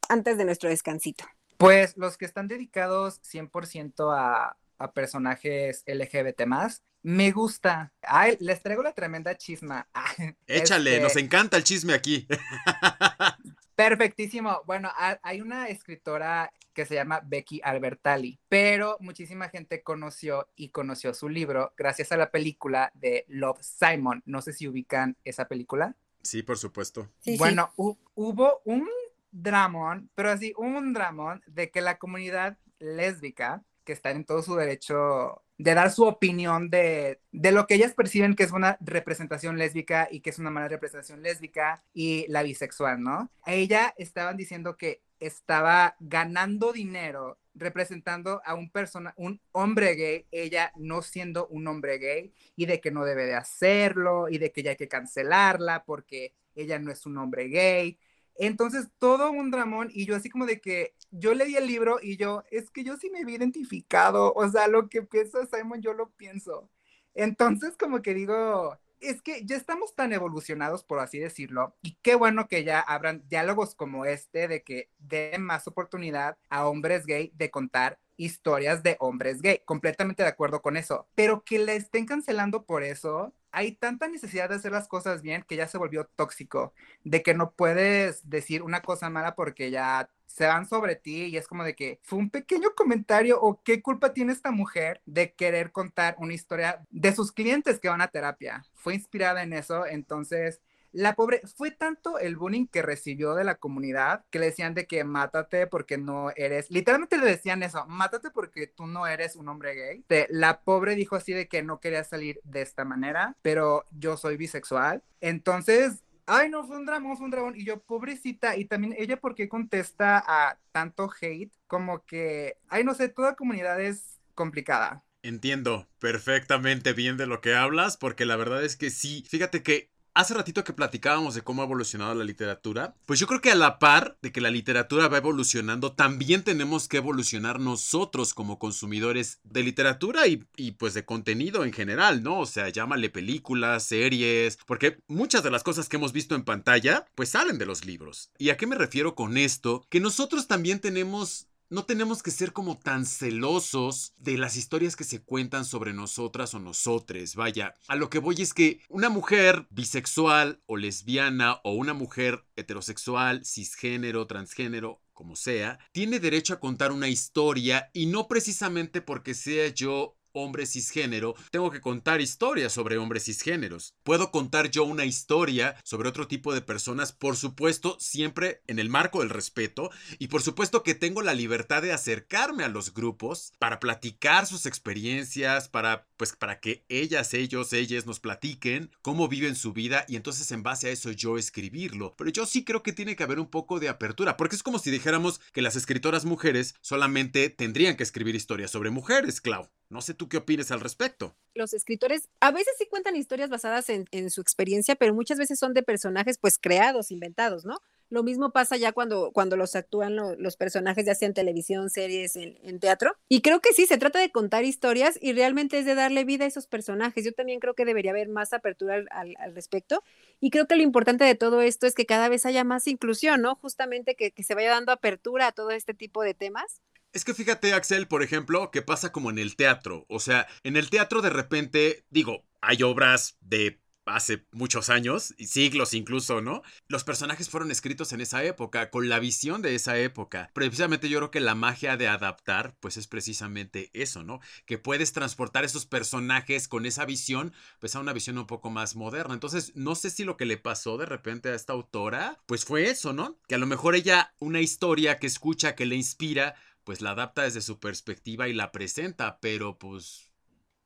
[0.10, 1.26] antes de nuestro descansito.
[1.58, 7.94] Pues los que están dedicados 100% a, a personajes LGBT más, me gusta.
[8.02, 9.88] Ay, les traigo la tremenda chisma.
[10.48, 12.28] Échale, nos este encanta el chisme aquí.
[13.76, 14.62] Perfectísimo.
[14.66, 14.92] Bueno,
[15.24, 21.30] hay una escritora que se llama Becky Albertalli, pero muchísima gente conoció y conoció su
[21.30, 24.22] libro gracias a la película de Love Simon.
[24.26, 25.96] No sé si ubican esa película.
[26.22, 27.10] Sí, por supuesto.
[27.38, 28.88] bueno, hubo un
[29.32, 34.56] dramón, pero así un dramón de que la comunidad lésbica, que está en todo su
[34.56, 40.08] derecho de dar su opinión de, lo que ellas perciben que es una representación lésbica
[40.10, 43.30] y que es una mala representación lésbica y la bisexual, ¿no?
[43.43, 50.26] A ella estaban diciendo que estaba ganando dinero representando a un persona, un hombre gay,
[50.32, 54.52] ella no siendo un hombre gay y de que no debe de hacerlo y de
[54.52, 58.00] que ya hay que cancelarla porque ella no es un hombre gay
[58.38, 62.17] entonces, todo un dramón y yo así como de que yo leí el libro y
[62.17, 65.94] yo, es que yo sí me vi identificado, o sea, lo que piensa Simon, yo
[65.94, 66.70] lo pienso.
[67.13, 72.15] Entonces, como que digo, es que ya estamos tan evolucionados, por así decirlo, y qué
[72.15, 77.32] bueno que ya abran diálogos como este de que den más oportunidad a hombres gay
[77.36, 79.62] de contar historias de hombres gay.
[79.66, 81.08] Completamente de acuerdo con eso.
[81.16, 85.44] Pero que le estén cancelando por eso, hay tanta necesidad de hacer las cosas bien
[85.48, 90.10] que ya se volvió tóxico, de que no puedes decir una cosa mala porque ya
[90.26, 93.82] se van sobre ti y es como de que fue un pequeño comentario o qué
[93.82, 98.08] culpa tiene esta mujer de querer contar una historia de sus clientes que van a
[98.08, 98.66] terapia.
[98.74, 103.56] Fue inspirada en eso, entonces la pobre, fue tanto el bullying que recibió de la
[103.56, 108.30] comunidad que le decían de que mátate porque no eres, literalmente le decían eso, mátate
[108.32, 110.28] porque tú no eres un hombre gay.
[110.30, 114.38] la pobre dijo así de que no quería salir de esta manera, pero yo soy
[114.38, 115.04] bisexual.
[115.22, 117.56] Entonces, ay, no, fue un dragón, fue un dragón.
[117.56, 121.54] Y yo, pobrecita, y también ella, ¿por qué contesta a tanto hate?
[121.68, 125.04] Como que, ay, no sé, toda comunidad es complicada.
[125.24, 129.92] Entiendo perfectamente bien de lo que hablas, porque la verdad es que sí, fíjate que
[130.13, 133.56] Hace ratito que platicábamos de cómo ha evolucionado la literatura, pues yo creo que a
[133.56, 139.39] la par de que la literatura va evolucionando, también tenemos que evolucionar nosotros como consumidores
[139.45, 142.39] de literatura y, y, pues de contenido en general, ¿no?
[142.39, 147.06] O sea, llámale películas, series, porque muchas de las cosas que hemos visto en pantalla,
[147.15, 148.32] pues salen de los libros.
[148.38, 149.86] ¿Y a qué me refiero con esto?
[149.89, 155.06] Que nosotros también tenemos no tenemos que ser como tan celosos de las historias que
[155.06, 157.36] se cuentan sobre nosotras o nosotres.
[157.36, 162.46] Vaya, a lo que voy es que una mujer bisexual o lesbiana o una mujer
[162.58, 169.34] heterosexual, cisgénero, transgénero, como sea, tiene derecho a contar una historia y no precisamente porque
[169.34, 173.96] sea yo hombre cisgénero, tengo que contar historias sobre hombres cisgéneros.
[174.04, 178.89] Puedo contar yo una historia sobre otro tipo de personas, por supuesto, siempre en el
[178.89, 179.89] marco del respeto
[180.20, 184.65] y por supuesto que tengo la libertad de acercarme a los grupos para platicar sus
[184.65, 190.18] experiencias, para pues para que ellas, ellos, ellas nos platiquen cómo viven su vida y
[190.18, 192.14] entonces en base a eso yo escribirlo.
[192.16, 194.78] Pero yo sí creo que tiene que haber un poco de apertura, porque es como
[194.78, 199.68] si dijéramos que las escritoras mujeres solamente tendrían que escribir historias sobre mujeres, Clau.
[199.90, 201.36] No sé tú qué opines al respecto.
[201.56, 205.74] Los escritores a veces sí cuentan historias basadas en, su experiencia, pero muchas veces son
[205.74, 207.78] de personajes pues creados, inventados, ¿no?
[208.12, 212.36] Lo mismo pasa ya cuando, cuando los actúan los personajes, ya sea en televisión, series,
[212.36, 213.15] en, teatro.
[213.30, 216.43] Y creo que sí, se trata de contar historias y realmente es de darle vida
[216.43, 217.24] a esos personajes.
[217.24, 220.04] Yo también creo que debería haber más apertura al, respecto.
[220.41, 223.41] Y creo que lo importante de todo esto es que cada vez haya más inclusión,
[223.41, 223.56] ¿no?
[223.56, 226.82] Justamente que, que se vaya dando apertura a todo este tipo de temas
[227.13, 230.06] es que fíjate, Axel, por ejemplo, que pasa como en el teatro.
[230.08, 233.82] O sea, en el teatro de repente, digo, hay obras de
[234.15, 236.62] hace muchos años, siglos incluso, ¿no?
[236.88, 240.50] Los personajes fueron escritos en esa época, con la visión de esa época.
[240.54, 244.39] Precisamente yo creo que la magia de adaptar, pues es precisamente eso, ¿no?
[244.65, 248.95] Que puedes transportar esos personajes con esa visión, pues a una visión un poco más
[248.95, 249.34] moderna.
[249.34, 252.89] Entonces, no sé si lo que le pasó de repente a esta autora, pues fue
[252.89, 253.39] eso, ¿no?
[253.47, 257.43] Que a lo mejor ella, una historia que escucha, que le inspira, pues la adapta
[257.43, 260.32] desde su perspectiva y la presenta, pero pues...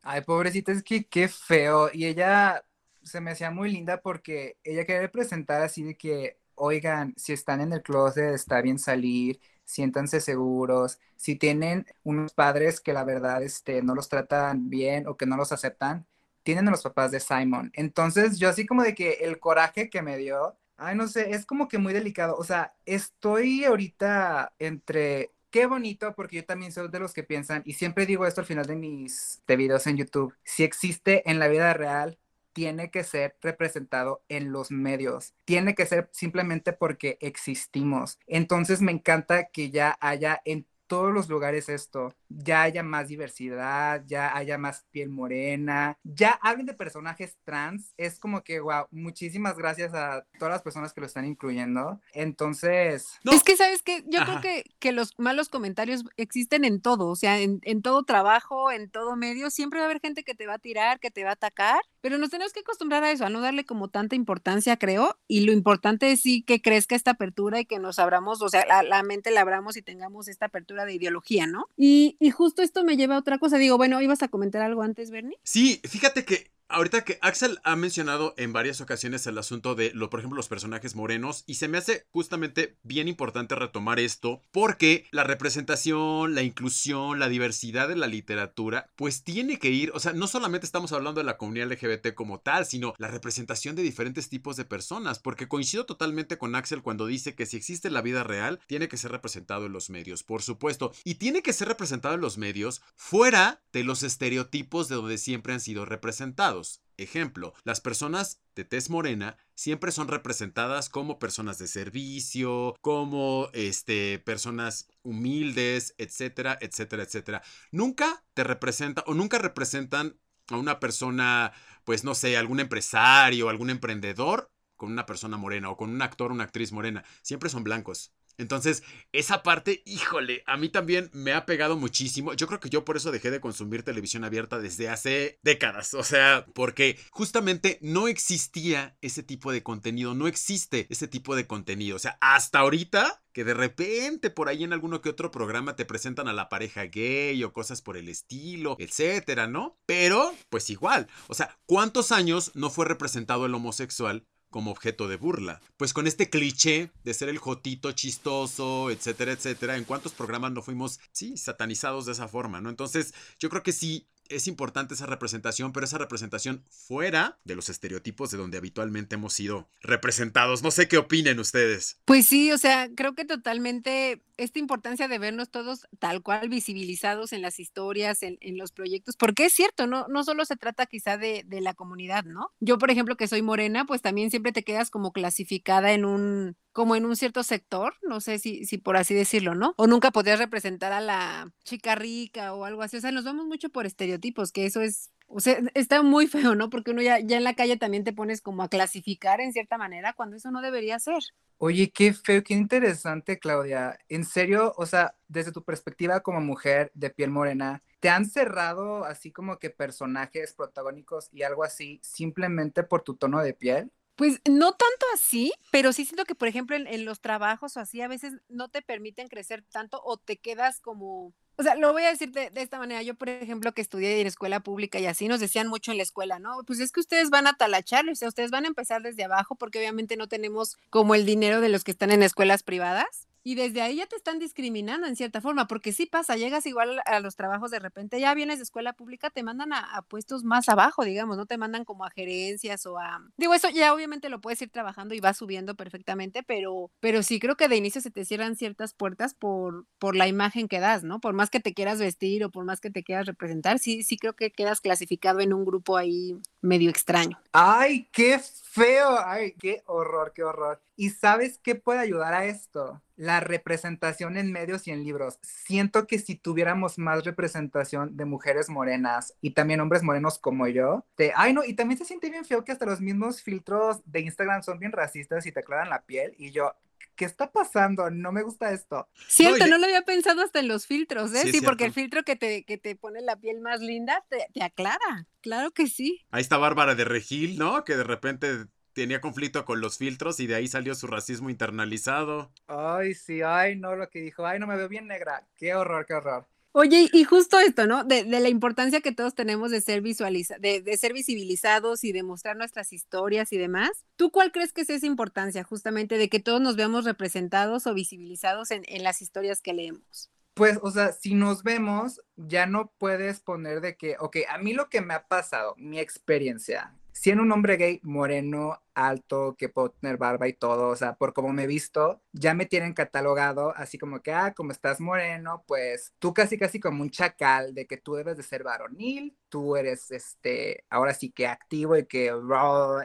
[0.01, 1.89] Ay, pobrecita, es que qué feo.
[1.91, 2.63] Y ella
[3.06, 7.62] se me hacía muy linda porque ella quería presentar así de que, oigan, si están
[7.62, 11.00] en el closet, está bien salir, siéntanse seguros.
[11.15, 15.38] Si tienen unos padres que la verdad este, no los tratan bien o que no
[15.38, 16.06] los aceptan,
[16.44, 17.72] tienen a los papás de Simon.
[17.76, 21.46] Entonces, yo así como de que el coraje que me dio, ay, no sé, es
[21.46, 22.36] como que muy delicado.
[22.38, 27.63] O sea, estoy ahorita entre qué bonito, porque yo también soy de los que piensan,
[27.65, 31.48] y siempre digo esto al final de mis videos en YouTube, si existe en la
[31.48, 32.20] vida real,
[32.56, 38.18] tiene que ser representado en los medios, tiene que ser simplemente porque existimos.
[38.28, 44.04] Entonces me encanta que ya haya en todos los lugares esto, ya haya más diversidad,
[44.06, 49.58] ya haya más piel morena, ya hablen de personajes trans, es como que, wow, muchísimas
[49.58, 52.00] gracias a todas las personas que lo están incluyendo.
[52.13, 53.19] Entonces...
[53.24, 57.15] Es que, ¿sabes que Yo creo que, que, los malos comentarios existen en todo, o
[57.15, 60.48] sea, en, en todo trabajo, en todo medio, siempre va a haber gente que te
[60.48, 63.26] va a tirar, que te va a atacar, pero nos tenemos que acostumbrar a eso,
[63.26, 67.12] a no darle como tanta importancia, creo, y lo importante es sí que crezca esta
[67.12, 70.45] apertura y que nos abramos, o sea, la, la mente la abramos y tengamos esta
[70.48, 71.67] apertura de ideología, ¿no?
[71.77, 73.57] Y, y justo esto me lleva a otra cosa.
[73.57, 75.38] Digo, bueno, ¿ibas a comentar algo antes, Bernie?
[75.43, 80.10] Sí, fíjate que Ahorita que Axel ha mencionado en varias ocasiones el asunto de, lo,
[80.10, 85.06] por ejemplo, los personajes morenos, y se me hace justamente bien importante retomar esto, porque
[85.12, 90.13] la representación, la inclusión, la diversidad de la literatura, pues tiene que ir, o sea,
[90.13, 94.28] no solamente estamos hablando de la comunidad LGBT como tal, sino la representación de diferentes
[94.28, 98.23] tipos de personas, porque coincido totalmente con Axel cuando dice que si existe la vida
[98.23, 102.15] real, tiene que ser representado en los medios, por supuesto, y tiene que ser representado
[102.15, 106.56] en los medios fuera de los estereotipos de donde siempre han sido representados.
[106.97, 114.19] Ejemplo, las personas de tez morena siempre son representadas como personas de servicio, como este,
[114.19, 117.43] personas humildes, etcétera, etcétera, etcétera.
[117.71, 120.17] Nunca te representa o nunca representan
[120.49, 121.51] a una persona,
[121.84, 126.31] pues no sé, algún empresario, algún emprendedor con una persona morena o con un actor
[126.31, 127.03] una actriz morena.
[127.21, 128.13] Siempre son blancos.
[128.38, 132.34] Entonces, esa parte, híjole, a mí también me ha pegado muchísimo.
[132.34, 135.93] Yo creo que yo por eso dejé de consumir televisión abierta desde hace décadas.
[135.93, 141.48] O sea, porque justamente no existía ese tipo de contenido, no existe ese tipo de
[141.48, 141.95] contenido.
[141.95, 145.84] O sea, hasta ahorita que de repente por ahí en alguno que otro programa te
[145.84, 149.78] presentan a la pareja gay o cosas por el estilo, etcétera, ¿no?
[149.86, 155.18] Pero, pues igual, o sea, ¿cuántos años no fue representado el homosexual como objeto de
[155.18, 155.60] burla.
[155.76, 160.62] Pues con este cliché de ser el jotito chistoso, etcétera, etcétera, ¿en cuántos programas no
[160.62, 162.70] fuimos, sí, satanizados de esa forma, ¿no?
[162.70, 167.69] Entonces, yo creo que sí, es importante esa representación, pero esa representación fuera de los
[167.69, 170.63] estereotipos de donde habitualmente hemos sido representados.
[170.63, 171.99] No sé qué opinen ustedes.
[172.05, 177.33] Pues sí, o sea, creo que totalmente esta importancia de vernos todos tal cual visibilizados
[177.33, 181.17] en las historias, en, los proyectos, porque es cierto, no, no solo se trata quizá
[181.17, 182.51] de, de la comunidad, ¿no?
[182.59, 186.57] Yo, por ejemplo, que soy morena, pues también siempre te quedas como clasificada en un
[186.75, 189.73] como en un cierto sector, no sé si, si por así decirlo, ¿no?
[189.77, 192.97] O nunca podías representar a la chica rica o algo así.
[192.97, 196.53] O sea, nos vamos mucho por estereotipos, que eso es O sea, está muy feo,
[196.53, 196.69] ¿no?
[196.69, 199.77] Porque uno ya, ya en la calle también te pones como a clasificar en cierta
[199.77, 201.23] manera cuando eso no debería ser.
[201.59, 203.97] Oye, qué feo, qué interesante, Claudia.
[204.09, 209.05] En serio, o sea, desde tu perspectiva como mujer de piel morena, ¿te han cerrado
[209.05, 213.91] así como que personajes protagónicos y algo así simplemente por tu tono de piel?
[214.15, 218.01] Pues no tanto así, pero sí siento que, por ejemplo, en, los trabajos o así,
[218.01, 222.04] a veces no te permiten crecer tanto o te quedas como o sea, lo voy
[222.04, 223.01] a decir de, esta manera.
[223.01, 226.04] Yo, por ejemplo, que estudié en escuela pública y así nos decían mucho en la
[226.04, 226.58] escuela, ¿no?
[226.67, 229.56] Pues es que ustedes van a talachar, o sea, ustedes van a empezar desde abajo
[229.56, 233.28] porque obviamente no tenemos como el dinero de los que están en escuelas privadas.
[233.47, 236.99] Y desde ahí ya te están discriminando en cierta forma, porque sí pasa, llegas igual
[237.05, 240.67] a los trabajos de repente, ya vienes de escuela pública, te mandan a, puestos más
[240.67, 243.21] abajo, digamos, no te mandan como a gerencias o a...
[243.38, 247.39] Digo, eso ya obviamente lo puedes ir trabajando y vas subiendo perfectamente, pero, pero sí
[247.39, 251.03] creo que de inicio se te cierran ciertas puertas por, por la imagen que das,
[251.03, 251.19] ¿no?
[251.19, 254.17] Por más que te quieras vestir o por más que te quieras representar, sí, sí
[254.17, 257.39] creo que quedas clasificado en un grupo ahí medio extraño.
[257.51, 259.19] ¡Ay, qué feo!
[259.23, 260.81] ¡Ay, qué horror, qué horror!
[260.95, 263.01] ¿Y sabes qué puede ayudar a esto?
[263.17, 265.39] La representación en medios y en libros.
[265.41, 271.05] Siento que si tuviéramos más representación de mujeres morenas y también hombres morenos como yo,
[271.15, 271.34] te...
[271.36, 274.63] ay no, y también se siente bien feo que hasta los mismos filtros de Instagram
[274.63, 276.73] son bien racistas y te aclaran la piel y yo,
[277.15, 278.10] ¿qué está pasando?
[278.10, 279.08] No me gusta esto.
[279.27, 281.43] Cierto, no, no lo había pensado hasta en los filtros, ¿eh?
[281.43, 284.47] Sí, sí porque el filtro que te, que te pone la piel más linda te,
[284.53, 285.27] te, aclara.
[285.41, 286.25] Claro que sí.
[286.31, 287.84] Ahí está Bárbara de Regil, ¿no?
[287.84, 292.51] Que de repente tenía conflicto con los filtros y de ahí salió su racismo internalizado.
[292.67, 295.45] Ay, sí, ay, no, lo que dijo, ay, no me veo bien negra.
[295.55, 296.47] Qué horror, qué horror.
[296.71, 298.03] Oye, y justo esto, ¿no?
[298.03, 302.12] De, de la importancia que todos tenemos de ser visualiza de, de, ser visibilizados y
[302.12, 304.03] de mostrar nuestras historias y demás.
[304.17, 307.93] ¿Tú cuál crees que es esa importancia justamente de que todos nos veamos representados o
[307.93, 310.31] visibilizados en, en las historias que leemos?
[310.53, 314.73] Pues, o sea, si nos vemos, ya no puedes poner de que, ok, a mí
[314.73, 319.95] lo que me ha pasado, mi experiencia, siendo un hombre gay moreno, alto, que puedo
[320.19, 323.97] barba y todo, o sea, por cómo me he visto, ya me tienen catalogado así
[323.97, 327.97] como que, ah, como estás moreno, pues tú casi, casi como un chacal de que
[327.97, 332.32] tú debes de ser varonil, tú eres, este, ahora sí que activo y que,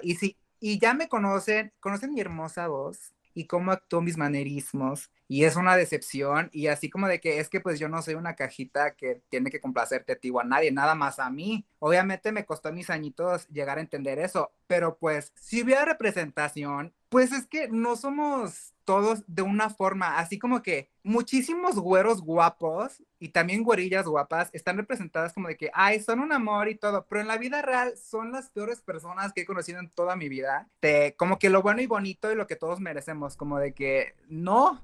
[0.03, 5.11] y sí, y ya me conocen, conocen mi hermosa voz y cómo actúo mis manerismos
[5.27, 8.15] y es una decepción y así como de que es que pues yo no soy
[8.15, 11.67] una cajita que tiene que complacerte a ti o a nadie, nada más a mí.
[11.79, 17.33] Obviamente me costó mis añitos llegar a entender eso, pero pues si hubiera representación, pues
[17.33, 23.29] es que no somos todos de una forma, así como que muchísimos güeros guapos y
[23.29, 27.21] también güerillas guapas están representadas como de que, ay, son un amor y todo, pero
[27.21, 30.69] en la vida real son las peores personas que he conocido en toda mi vida.
[30.83, 34.15] De, como que lo bueno y bonito y lo que todos merecemos, como de que
[34.29, 34.81] no,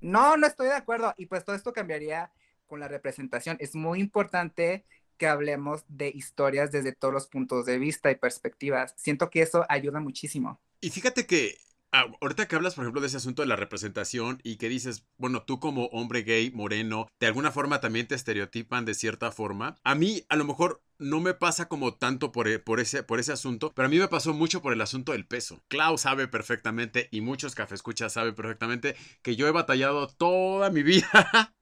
[0.00, 1.14] no, no estoy de acuerdo.
[1.16, 2.30] Y pues todo esto cambiaría
[2.66, 3.56] con la representación.
[3.58, 4.84] Es muy importante
[5.16, 8.94] que hablemos de historias desde todos los puntos de vista y perspectivas.
[8.96, 10.60] Siento que eso ayuda muchísimo.
[10.80, 11.58] Y fíjate que
[11.92, 15.42] ahorita que hablas, por ejemplo, de ese asunto de la representación y que dices, bueno,
[15.42, 19.76] tú como hombre gay, moreno, de alguna forma también te estereotipan de cierta forma.
[19.84, 23.18] A mí, a lo mejor, no me pasa como tanto por, e, por, ese, por
[23.20, 25.62] ese asunto, pero a mí me pasó mucho por el asunto del peso.
[25.68, 31.54] Clau sabe perfectamente y muchos cafescuchas saben perfectamente que yo he batallado toda mi vida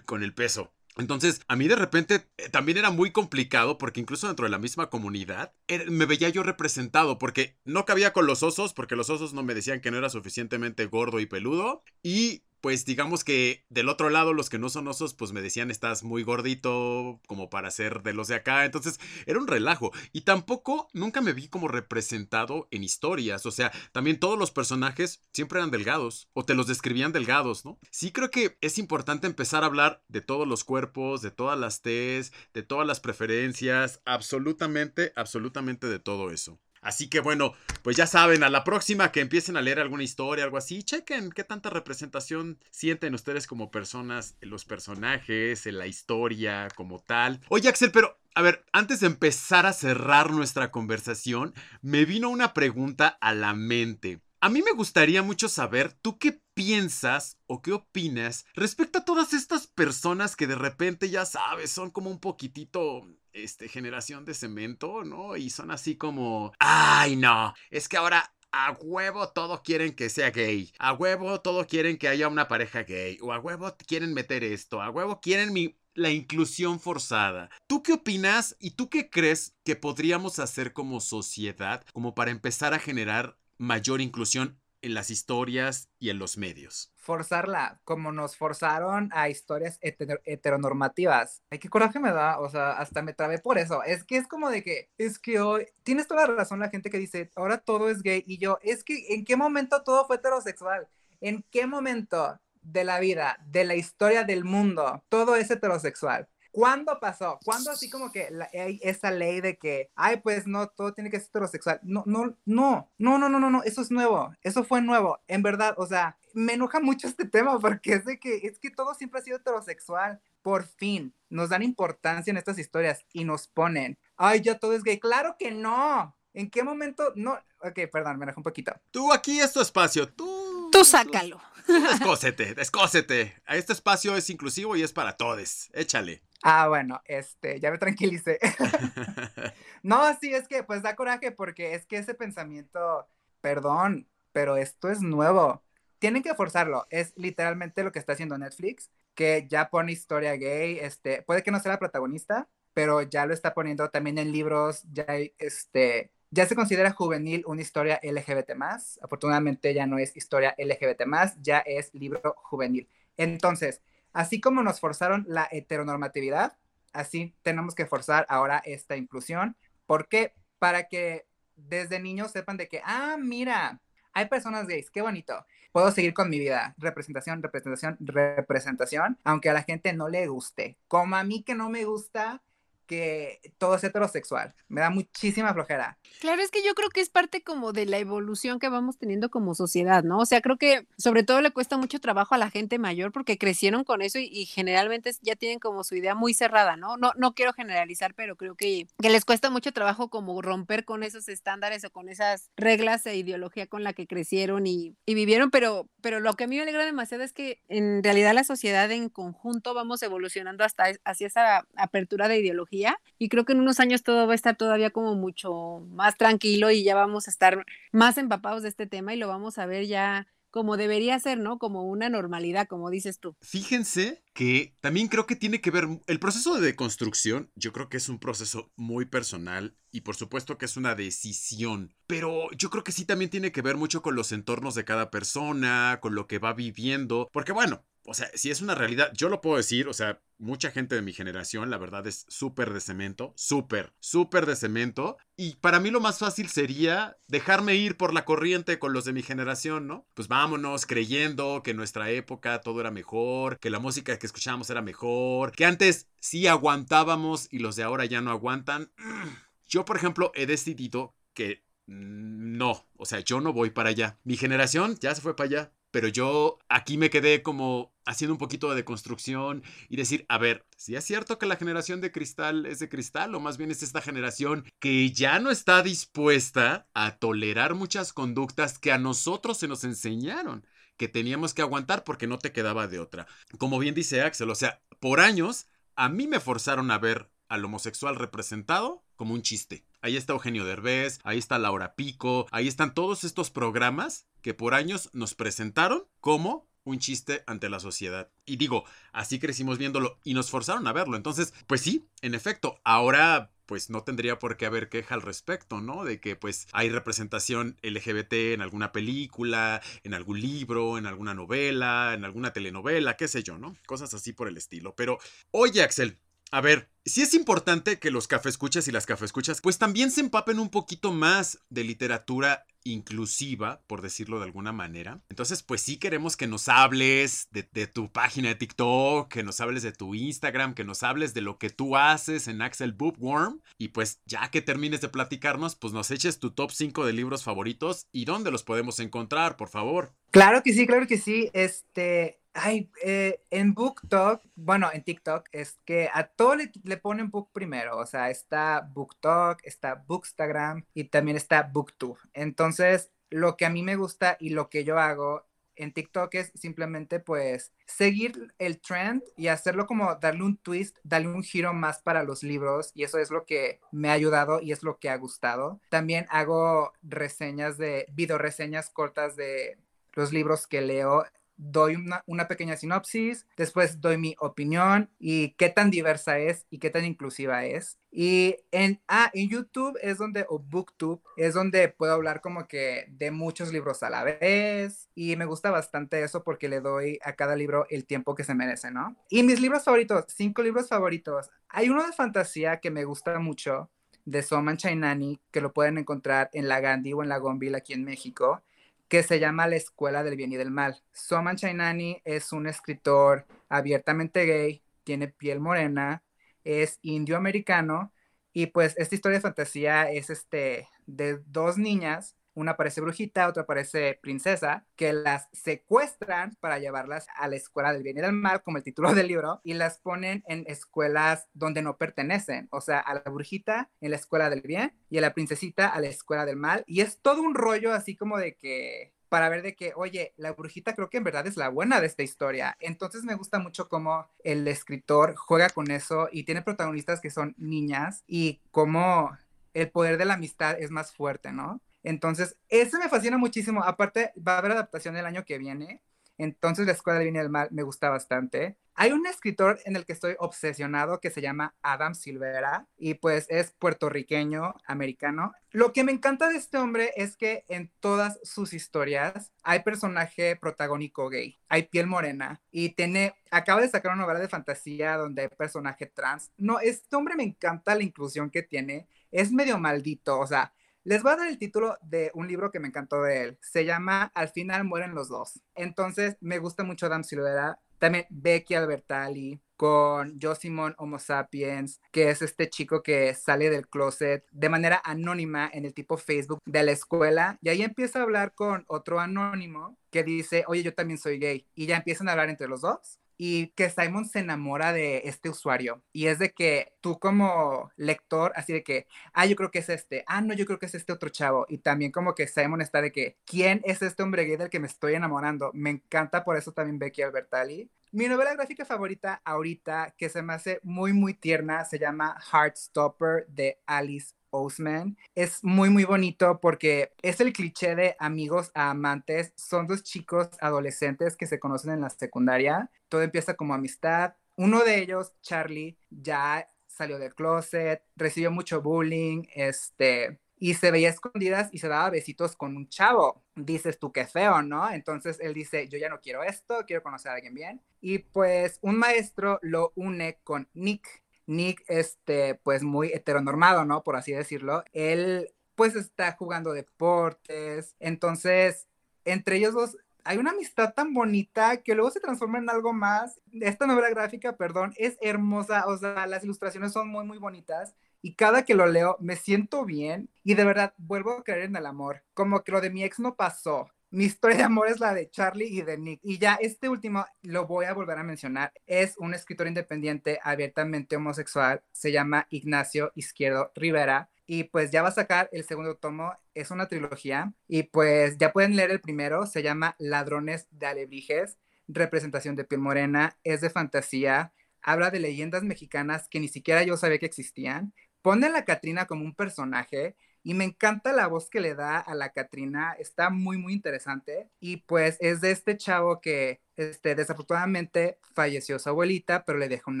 [0.04, 0.72] con el peso.
[1.00, 4.58] Entonces, a mí de repente eh, también era muy complicado porque incluso dentro de la
[4.58, 5.54] misma comunidad
[5.88, 9.54] me veía yo representado porque no cabía con los osos porque los osos no me
[9.54, 14.32] decían que no era suficientemente gordo y peludo y pues digamos que del otro lado
[14.32, 18.12] los que no son osos pues me decían estás muy gordito como para ser de
[18.12, 22.84] los de acá, entonces era un relajo y tampoco nunca me vi como representado en
[22.84, 27.64] historias, o sea, también todos los personajes siempre eran delgados o te los describían delgados,
[27.64, 27.78] ¿no?
[27.90, 31.82] Sí creo que es importante empezar a hablar de todos los cuerpos, de todas las
[31.82, 36.60] T's, de todas las preferencias, absolutamente, absolutamente de todo eso.
[36.82, 40.44] Así que bueno, pues ya saben, a la próxima que empiecen a leer alguna historia,
[40.44, 46.68] algo así, chequen qué tanta representación sienten ustedes como personas, los personajes, en la historia
[46.74, 47.40] como tal.
[47.48, 52.54] Oye Axel, pero a ver, antes de empezar a cerrar nuestra conversación, me vino una
[52.54, 54.20] pregunta a la mente.
[54.40, 59.34] A mí me gustaría mucho saber, ¿tú qué piensas o qué opinas respecto a todas
[59.34, 65.04] estas personas que de repente, ya sabes, son como un poquitito este, generación de cemento,
[65.04, 65.36] ¿no?
[65.36, 70.30] Y son así como, ay, no, es que ahora a huevo todo quieren que sea
[70.30, 70.72] gay.
[70.78, 73.18] A huevo todo quieren que haya una pareja gay.
[73.22, 74.82] O a huevo quieren meter esto.
[74.82, 77.50] A huevo quieren mi, la inclusión forzada.
[77.66, 82.74] ¿Tú qué opinas y tú qué crees que podríamos hacer como sociedad como para empezar
[82.74, 86.92] a generar mayor inclusión en las historias y en los medios.
[86.96, 91.42] Forzarla, como nos forzaron a historias heteronormativas.
[91.50, 93.82] Ay, qué coraje me da, o sea, hasta me trabé por eso.
[93.82, 96.90] Es que es como de que, es que hoy, tienes toda la razón la gente
[96.90, 100.16] que dice, ahora todo es gay, y yo, es que, ¿en qué momento todo fue
[100.16, 100.88] heterosexual?
[101.20, 106.28] ¿En qué momento de la vida, de la historia del mundo, todo es heterosexual?
[106.50, 107.38] ¿Cuándo pasó?
[107.44, 111.18] ¿Cuándo así como que hay esa ley de que, ay, pues no, todo tiene que
[111.18, 111.80] ser heterosexual?
[111.82, 115.42] No, no, no, no, no, no, no, no, eso es nuevo, eso fue nuevo, en
[115.42, 118.94] verdad, o sea, me enoja mucho este tema porque es de que, es que todo
[118.94, 120.20] siempre ha sido heterosexual.
[120.42, 124.82] Por fin, nos dan importancia en estas historias y nos ponen, ay, ya todo es
[124.82, 124.98] gay.
[124.98, 126.16] Claro que no.
[126.32, 127.12] ¿En qué momento?
[127.16, 128.72] No, ok, perdón, me enojé un poquito.
[128.90, 130.70] Tú aquí es tu espacio, tú.
[130.72, 131.40] Tú sácalo.
[131.66, 133.34] Descósete, descósete.
[133.48, 135.68] Este espacio es inclusivo y es para todos.
[135.72, 136.22] Échale.
[136.42, 138.38] Ah, bueno, este, ya me tranquilicé.
[139.82, 143.06] no, sí, es que pues da coraje porque es que ese pensamiento,
[143.40, 145.62] perdón, pero esto es nuevo.
[145.98, 146.86] Tienen que forzarlo.
[146.90, 151.50] Es literalmente lo que está haciendo Netflix, que ya pone historia gay, este, puede que
[151.50, 155.04] no sea la protagonista, pero ya lo está poniendo también en libros, ya
[155.38, 158.98] este, ya se considera juvenil una historia LGBT más.
[159.02, 162.88] Afortunadamente ya no es historia LGBT más, ya es libro juvenil.
[163.16, 163.82] Entonces,
[164.12, 166.56] Así como nos forzaron la heteronormatividad,
[166.92, 169.56] así tenemos que forzar ahora esta inclusión.
[169.86, 170.34] ¿Por qué?
[170.58, 173.80] Para que desde niños sepan de que, ah, mira,
[174.12, 175.44] hay personas gays, qué bonito.
[175.72, 176.74] Puedo seguir con mi vida.
[176.78, 180.78] Representación, representación, representación, aunque a la gente no le guste.
[180.88, 182.42] Como a mí que no me gusta,
[182.90, 184.52] que todo es heterosexual.
[184.66, 185.96] Me da muchísima flojera.
[186.20, 189.30] Claro, es que yo creo que es parte como de la evolución que vamos teniendo
[189.30, 190.18] como sociedad, ¿no?
[190.18, 193.38] O sea, creo que sobre todo le cuesta mucho trabajo a la gente mayor porque
[193.38, 196.96] crecieron con eso y, generalmente ya tienen como su idea muy cerrada, ¿no?
[196.96, 201.04] No, no quiero generalizar, pero creo que, que les cuesta mucho trabajo como romper con
[201.04, 205.52] esos estándares o con esas reglas e ideología con la que crecieron y, y vivieron,
[205.52, 208.90] pero, pero lo que a mí me alegra demasiado es que en realidad la sociedad
[208.90, 212.79] en conjunto vamos evolucionando hasta hacia esa apertura de ideología
[213.18, 216.70] y creo que en unos años todo va a estar todavía como mucho más tranquilo
[216.70, 219.86] y ya vamos a estar más empapados de este tema y lo vamos a ver
[219.86, 221.58] ya como debería ser, ¿no?
[221.58, 223.36] Como una normalidad, como dices tú.
[223.40, 227.96] Fíjense que también creo que tiene que ver el proceso de deconstrucción, yo creo que
[227.96, 232.84] es un proceso muy personal y por supuesto que es una decisión, pero yo creo
[232.84, 236.26] que sí también tiene que ver mucho con los entornos de cada persona, con lo
[236.26, 239.86] que va viviendo, porque bueno, o sea, si es una realidad, yo lo puedo decir,
[239.88, 244.46] o sea, mucha gente de mi generación, la verdad es súper de cemento, súper, súper
[244.46, 245.18] de cemento.
[245.36, 249.12] Y para mí lo más fácil sería dejarme ir por la corriente con los de
[249.12, 250.06] mi generación, ¿no?
[250.14, 254.70] Pues vámonos creyendo que en nuestra época todo era mejor, que la música que escuchábamos
[254.70, 258.90] era mejor, que antes sí aguantábamos y los de ahora ya no aguantan.
[259.68, 264.18] Yo, por ejemplo, he decidido que no, o sea, yo no voy para allá.
[264.24, 268.38] Mi generación ya se fue para allá pero yo aquí me quedé como haciendo un
[268.38, 272.66] poquito de deconstrucción y decir, a ver, si es cierto que la generación de cristal
[272.66, 277.16] es de cristal, o más bien es esta generación que ya no está dispuesta a
[277.16, 280.64] tolerar muchas conductas que a nosotros se nos enseñaron
[280.96, 283.26] que teníamos que aguantar porque no te quedaba de otra.
[283.58, 285.66] Como bien dice Axel, o sea, por años
[285.96, 289.84] a mí me forzaron a ver al homosexual representado como un chiste.
[290.00, 294.72] Ahí está Eugenio Derbez, ahí está Laura Pico, ahí están todos estos programas que por
[294.72, 298.30] años nos presentaron como un chiste ante la sociedad.
[298.46, 301.18] Y digo, así crecimos viéndolo y nos forzaron a verlo.
[301.18, 305.82] Entonces, pues sí, en efecto, ahora pues no tendría por qué haber queja al respecto,
[305.82, 306.02] ¿no?
[306.04, 312.14] De que pues hay representación LGBT en alguna película, en algún libro, en alguna novela,
[312.14, 313.76] en alguna telenovela, qué sé yo, ¿no?
[313.84, 314.94] Cosas así por el estilo.
[314.96, 315.18] Pero,
[315.50, 316.18] oye Axel,
[316.50, 320.58] a ver, si es importante que los cafescuchas y las cafescuchas pues también se empapen
[320.58, 325.20] un poquito más de literatura inclusiva, por decirlo de alguna manera.
[325.28, 329.82] Entonces, pues sí queremos que nos hables de, tu página de TikTok, que nos hables
[329.82, 333.60] de tu Instagram, que nos hables de lo que tú haces en Axel Bookworm.
[333.78, 337.44] Y pues ya que termines de platicarnos, pues nos eches tu top 5 de libros
[337.44, 340.14] favoritos y dónde los podemos encontrar, por favor.
[340.30, 341.50] Claro que sí, claro que sí.
[341.52, 347.50] Este, Ay, eh, en BookTok, bueno, en TikTok, es que a todo le, ponen Book
[347.52, 347.96] primero.
[347.96, 352.18] O sea, está BookTok, está Bookstagram y también está BookTube.
[352.34, 355.46] Entonces, lo que a mí me gusta y lo que yo hago
[355.76, 361.28] en TikTok es simplemente pues seguir el trend y hacerlo como darle un twist, darle
[361.28, 364.72] un giro más para los libros y eso es lo que me ha ayudado y
[364.72, 365.80] es lo que ha gustado.
[365.88, 369.78] También hago reseñas de, video reseñas cortas de
[370.12, 371.24] los libros que leo
[371.60, 371.96] doy
[372.26, 377.04] una, pequeña sinopsis, después doy mi opinión y qué tan diversa es y qué tan
[377.04, 377.98] inclusiva es.
[378.10, 383.06] Y en, ah, en YouTube es donde, o BookTube, es donde puedo hablar como que
[383.10, 385.08] de muchos libros a la vez.
[385.14, 388.54] Y me gusta bastante eso porque le doy a cada libro el tiempo que se
[388.54, 389.16] merece, ¿no?
[389.28, 391.50] Y mis libros favoritos, cinco libros favoritos.
[391.68, 393.90] Hay uno de fantasía que me gusta mucho,
[394.24, 397.92] de Soman Chainani, que lo pueden encontrar en la Gandhi o en la Gonville aquí
[397.92, 398.62] en México,
[399.10, 401.02] que se llama La Escuela del Bien y del Mal.
[401.12, 406.22] Soman Chainani es un escritor abiertamente gay, tiene piel morena,
[406.62, 408.12] es indio americano
[408.52, 413.66] y pues esta historia de fantasía es este de dos niñas, una parece brujita, otra
[413.66, 418.62] parece princesa, que las secuestran para llevarlas a la escuela del bien y del mal,
[418.62, 423.00] como el título del libro, y las ponen en escuelas donde no pertenecen, o sea,
[423.00, 426.46] a la brujita en la escuela del bien y a la princesita a la escuela
[426.46, 429.92] del mal, y es todo un rollo así como de que para ver de que,
[429.94, 432.76] oye, la brujita creo que en verdad es la buena de esta historia.
[432.80, 437.54] Entonces me gusta mucho cómo el escritor juega con eso y tiene protagonistas que son
[437.56, 439.30] niñas y cómo
[439.72, 441.80] el poder de la amistad es más fuerte, ¿no?
[442.02, 443.82] Entonces, eso me fascina muchísimo.
[443.84, 446.02] Aparte, va a haber adaptación el año que viene.
[446.38, 448.78] Entonces, La Escuela del Bien y del Mal me gusta bastante.
[448.94, 453.46] Hay un escritor en el que estoy obsesionado que se llama Adam Silvera y pues
[453.48, 455.52] es puertorriqueño, americano.
[455.70, 460.56] Lo que me encanta de este hombre es que en todas sus historias hay personaje
[460.56, 465.42] protagónico gay, hay piel morena y tiene, acaba de sacar una novela de fantasía donde
[465.42, 466.50] hay personaje trans.
[466.58, 470.74] No, este hombre me encanta la inclusión que tiene, es medio maldito, o sea,
[471.04, 473.58] les voy a dar el título de un libro que me encantó de él.
[473.62, 475.60] Se llama Al final mueren los dos.
[475.74, 477.78] Entonces, me gusta mucho Adam Silvera.
[477.98, 484.44] También Becky Albertalli con Josimon Homo Sapiens, que es este chico que sale del closet
[484.50, 487.58] de manera anónima en el tipo Facebook de la escuela.
[487.62, 491.66] Y ahí empieza a hablar con otro anónimo que dice, oye, yo también soy gay.
[491.74, 495.48] Y ya empiezan a hablar entre los dos y que Simon se enamora de este
[495.48, 496.02] usuario.
[496.12, 499.88] Y es de que tú como lector, así de que, ah, yo creo que es
[499.88, 501.64] este, ah, no, yo creo que es este otro chavo.
[501.66, 504.78] Y también como que Simon está de que, ¿quién es este hombre gay del que
[504.78, 505.70] me estoy enamorando?
[505.72, 507.90] Me encanta por eso también Becky Albertalli.
[508.12, 513.46] Mi novela gráfica favorita ahorita, que se me hace muy, muy tierna, se llama Heartstopper
[513.48, 515.16] de Alice Oseman.
[515.34, 519.52] Es muy, muy bonito porque es el cliché de amigos a amantes.
[519.56, 522.90] Son dos chicos adolescentes que se conocen en la secundaria.
[523.08, 524.34] Todo empieza como amistad.
[524.56, 531.08] Uno de ellos, Charlie, ya salió del closet, recibió mucho bullying, este, y se veía
[531.08, 533.42] escondidas y se daba besitos con un chavo.
[533.56, 534.90] Dices tú qué feo, ¿no?
[534.90, 537.80] Entonces él dice, yo ya no quiero esto, quiero conocer a alguien bien.
[538.02, 544.02] Y pues un maestro lo une con Nick, Nick, este, pues muy heteronormado, ¿no?
[544.02, 544.84] Por así decirlo.
[544.92, 547.96] Él, pues está jugando deportes.
[547.98, 548.86] Entonces,
[549.24, 553.40] entre ellos dos hay una amistad tan bonita que luego se transforma en algo más.
[553.52, 557.94] Esta novela gráfica, perdón, es hermosa, o sea, las ilustraciones son muy, muy bonitas.
[558.22, 561.76] Y cada que lo leo me siento bien y de verdad vuelvo a creer en
[561.76, 562.22] el amor.
[562.34, 563.90] Como que lo de mi ex no pasó.
[564.12, 566.18] Mi historia de amor es la de Charlie y de Nick.
[566.24, 568.72] Y ya este último lo voy a volver a mencionar.
[568.86, 571.82] Es un escritor independiente abiertamente homosexual.
[571.92, 574.28] Se llama Ignacio Izquierdo Rivera.
[574.46, 576.34] Y pues ya va a sacar el segundo tomo.
[576.54, 577.54] Es una trilogía.
[577.68, 579.46] Y pues ya pueden leer el primero.
[579.46, 581.56] Se llama Ladrones de Alebrijes.
[581.86, 583.38] Representación de piel morena.
[583.44, 584.52] Es de fantasía.
[584.82, 587.94] Habla de leyendas mexicanas que ni siquiera yo sabía que existían.
[588.22, 591.98] Pone a la Catrina como un personaje y me encanta la voz que le da
[591.98, 594.48] a la Catrina, está muy, muy interesante.
[594.60, 599.90] Y pues es de este chavo que este, desafortunadamente falleció su abuelita, pero le deja
[599.90, 600.00] un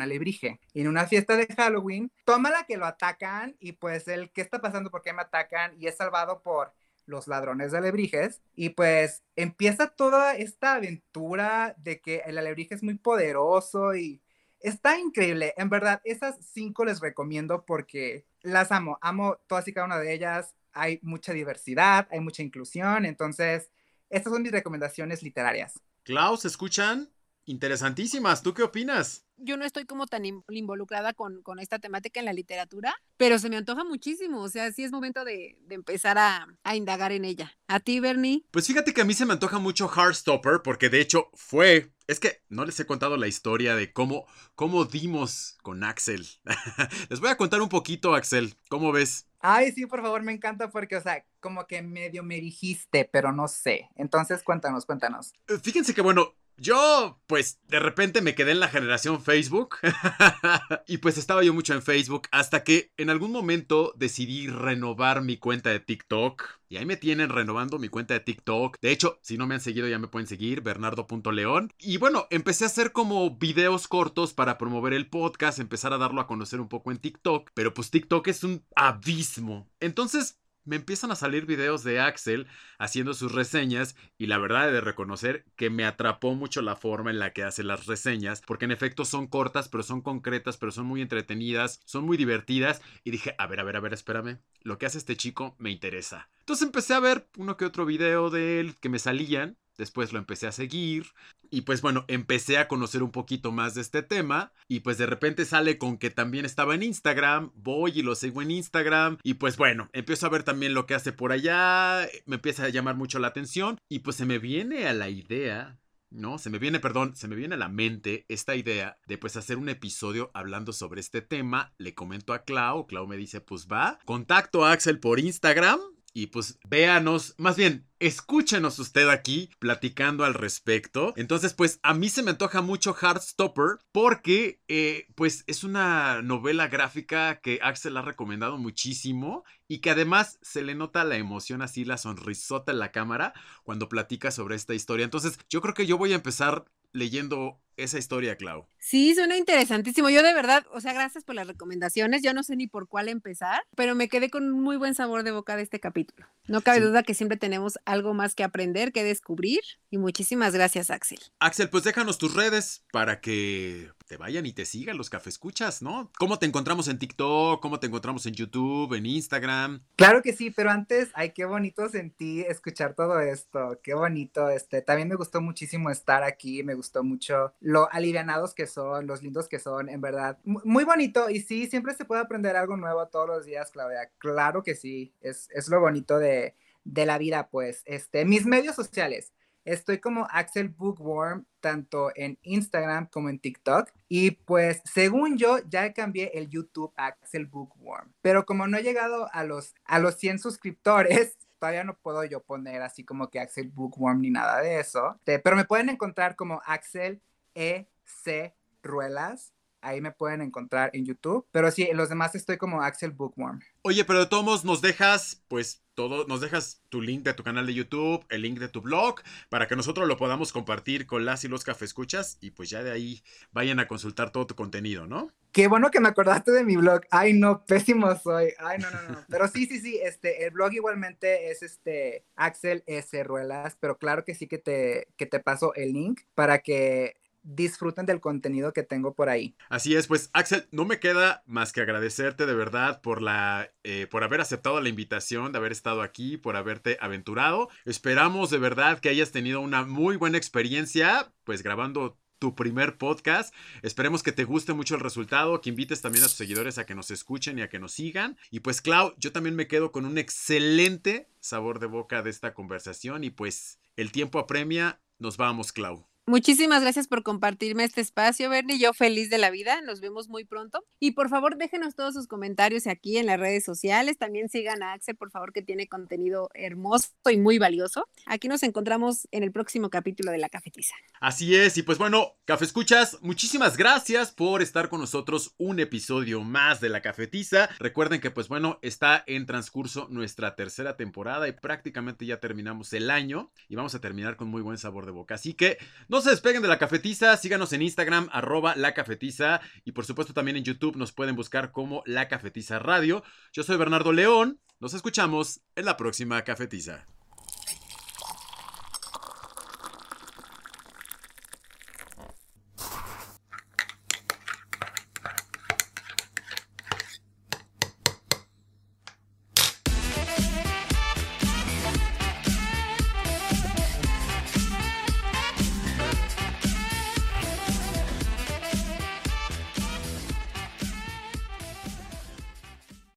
[0.00, 0.60] alebrije.
[0.72, 4.40] Y en una fiesta de Halloween, toma la que lo atacan y pues él, ¿qué
[4.40, 4.90] está pasando?
[4.90, 5.74] ¿Por qué me atacan?
[5.78, 6.72] Y es salvado por
[7.06, 12.82] los ladrones de alebrijes y pues empieza toda esta aventura de que el alebrije es
[12.82, 14.22] muy poderoso y
[14.60, 15.52] está increíble.
[15.56, 20.12] En verdad, esas cinco les recomiendo porque las amo, amo todas y cada una de
[20.12, 20.54] ellas.
[20.72, 23.70] Hay mucha diversidad, hay mucha inclusión, entonces
[24.08, 25.80] estas son mis recomendaciones literarias.
[26.04, 27.10] Klaus, ¿escuchan?
[27.46, 28.42] Interesantísimas.
[28.42, 29.24] ¿Tú qué opinas?
[29.36, 33.48] Yo no estoy como tan involucrada con, con, esta temática en la literatura, pero se
[33.48, 34.42] me antoja muchísimo.
[34.42, 37.56] O sea, sí es momento de, de empezar a, a, indagar en ella.
[37.66, 38.44] ¿A ti, Bernie?
[38.50, 41.92] Pues fíjate que a mí se me antoja mucho Heartstopper, porque de hecho fue.
[42.06, 46.26] Es que no les he contado la historia de cómo, cómo dimos con Axel.
[47.08, 48.54] les voy a contar un poquito, Axel.
[48.68, 49.26] ¿Cómo ves?
[49.42, 53.32] Ay, sí, por favor, me encanta porque, o sea, como que medio me dijiste, pero
[53.32, 53.88] no sé.
[53.96, 55.32] Entonces, cuéntanos, cuéntanos.
[55.48, 59.76] Eh, fíjense que, bueno, Yo, pues, de repente me quedé en la generación Facebook.
[60.86, 65.38] y pues estaba yo mucho en Facebook hasta que en algún momento decidí renovar mi
[65.38, 66.60] cuenta de TikTok.
[66.68, 68.76] Y ahí me tienen renovando mi cuenta de TikTok.
[68.82, 71.72] De hecho, si no me han seguido ya me pueden seguir, bernardo.león.
[71.78, 76.20] Y bueno, empecé a hacer como videos cortos para promover el podcast, empezar a darlo
[76.20, 77.52] a conocer un poco en TikTok.
[77.54, 79.66] Pero pues TikTok es un abismo.
[79.80, 82.46] Entonces me empiezan a salir videos de Axel
[82.78, 87.10] haciendo sus reseñas y la verdad he de reconocer que me atrapó mucho la forma
[87.10, 90.72] en la que hace las reseñas, porque en efecto son cortas, pero son concretas, pero
[90.72, 94.38] son muy entretenidas, son muy divertidas y dije, a ver, a ver, a ver, espérame,
[94.62, 96.28] lo que hace este chico me interesa.
[96.40, 100.18] Entonces empecé a ver uno que otro video de él que me salían Después lo
[100.18, 101.06] empecé a seguir
[101.50, 105.06] y pues bueno, empecé a conocer un poquito más de este tema y pues de
[105.06, 109.34] repente sale con que también estaba en Instagram, voy y lo sigo en Instagram y
[109.34, 112.96] pues bueno, empiezo a ver también lo que hace por allá, me empieza a llamar
[112.96, 115.78] mucho la atención y pues se me viene a la idea
[116.10, 116.38] ¿no?
[116.38, 119.56] Se me viene, perdón, se me viene a la mente esta idea de pues hacer
[119.56, 121.72] un episodio hablando sobre este tema.
[121.78, 125.78] Le comento a Clau, Clau me dice, pues va, contacto a Axel por Instagram
[126.12, 131.12] y pues véanos, más bien, escúchenos usted aquí platicando al respecto.
[131.16, 136.68] Entonces, pues a mí se me antoja mucho Heartstopper porque, eh, pues es una novela
[136.68, 141.84] gráfica que Axel ha recomendado muchísimo y que además se le nota la emoción así,
[141.84, 143.32] la sonrisota en la cámara
[143.62, 145.04] cuando platica sobre esta historia.
[145.04, 148.66] Entonces, yo creo que yo voy a empezar leyendo esa historia, Clau.
[148.78, 150.10] Sí, suena interesantísimo.
[150.10, 152.22] Yo de verdad, o sea, gracias por las recomendaciones.
[152.22, 155.22] Yo no sé ni por cuál empezar, pero me quedé con un muy buen sabor
[155.22, 156.26] de boca de este capítulo.
[156.46, 159.60] No cabe duda que siempre tenemos algo más que aprender, que descubrir.
[159.90, 161.20] Y muchísimas gracias, Axel.
[161.38, 166.10] Axel, pues déjanos tus redes para que te vayan y te sigan los escuchas, ¿no?
[166.18, 167.62] ¿Cómo te encontramos en TikTok?
[167.62, 169.84] ¿Cómo te encontramos en YouTube, en Instagram?
[169.94, 173.78] Claro que sí, pero antes, ay, qué bonito sentí escuchar todo esto.
[173.84, 174.48] Qué bonito.
[174.48, 176.64] Este, también me gustó muchísimo estar aquí.
[176.64, 180.40] Me gustó mucho lo alivianados que son, los lindos que son, en verdad.
[180.42, 181.30] Muy bonito.
[181.30, 184.10] Y sí, siempre se puede aprender algo nuevo todos los días, Claudia.
[184.18, 185.14] Claro que sí.
[185.20, 187.82] Es, es lo bonito de de la vida, pues.
[187.86, 189.32] Este, mis medios sociales.
[189.70, 193.88] Estoy como Axel Bookworm, tanto en Instagram como en TikTok.
[194.08, 198.12] Y pues, según yo, ya cambié el YouTube Axel Bookworm.
[198.20, 202.42] Pero como no he llegado a los, a los 100 suscriptores, todavía no puedo yo
[202.42, 205.20] poner así como que Axel Bookworm ni nada de eso.
[205.24, 207.22] Pero me pueden encontrar como Axel
[207.54, 207.86] E.
[208.04, 208.56] C.
[208.82, 209.52] Ruelas
[209.82, 211.46] ahí me pueden encontrar en YouTube.
[211.50, 213.60] Pero sí, en los demás estoy como Axel Bookworm.
[213.82, 217.42] Oye, pero de todos modos nos dejas, pues, todo, nos dejas tu link de tu
[217.42, 221.24] canal de YouTube, el link de tu blog, para que nosotros lo podamos compartir con
[221.24, 223.22] las y los escuchas y pues ya de ahí
[223.52, 225.30] vayan a consultar todo tu contenido, ¿no?
[225.52, 227.02] Qué bueno que me acordaste de mi blog.
[227.10, 228.52] Ay, no, pésimo soy.
[228.58, 229.24] Ay, no, no, no.
[229.28, 233.22] Pero sí, sí, sí, este, el blog igualmente es este Axel S.
[233.24, 238.06] Ruelas, pero claro que sí que te, que te paso el link para que disfruten
[238.06, 239.54] del contenido que tengo por ahí.
[239.68, 244.06] Así es, pues Axel, no me queda más que agradecerte de verdad por la eh,
[244.10, 247.68] por haber aceptado la invitación, de haber estado aquí, por haberte aventurado.
[247.84, 253.54] Esperamos de verdad que hayas tenido una muy buena experiencia, pues grabando tu primer podcast.
[253.82, 256.96] Esperemos que te guste mucho el resultado, que invites también a tus seguidores a que
[256.96, 258.36] nos escuchen y a que nos sigan.
[258.50, 262.54] Y pues, Clau, yo también me quedo con un excelente sabor de boca de esta
[262.54, 265.00] conversación y pues el tiempo apremia.
[265.18, 266.09] Nos vamos, Clau.
[266.30, 268.78] Muchísimas gracias por compartirme este espacio, Bernie.
[268.78, 269.82] Yo feliz de la vida.
[269.82, 270.84] Nos vemos muy pronto.
[271.00, 274.16] Y por favor, déjenos todos sus comentarios aquí en las redes sociales.
[274.16, 278.06] También sigan a Axel, por favor, que tiene contenido hermoso y muy valioso.
[278.26, 280.94] Aquí nos encontramos en el próximo capítulo de La Cafetiza.
[281.20, 281.76] Así es.
[281.78, 286.90] Y pues bueno, Café Escuchas, muchísimas gracias por estar con nosotros un episodio más de
[286.90, 287.70] La Cafetiza.
[287.80, 293.10] Recuerden que pues bueno, está en transcurso nuestra tercera temporada y prácticamente ya terminamos el
[293.10, 295.34] año y vamos a terminar con muy buen sabor de boca.
[295.34, 295.76] Así que
[296.06, 300.34] no se despeguen de la cafetiza, síganos en Instagram, arroba la cafetiza, y por supuesto
[300.34, 303.22] también en YouTube nos pueden buscar como la cafetiza radio.
[303.52, 307.06] Yo soy Bernardo León, nos escuchamos en la próxima cafetiza.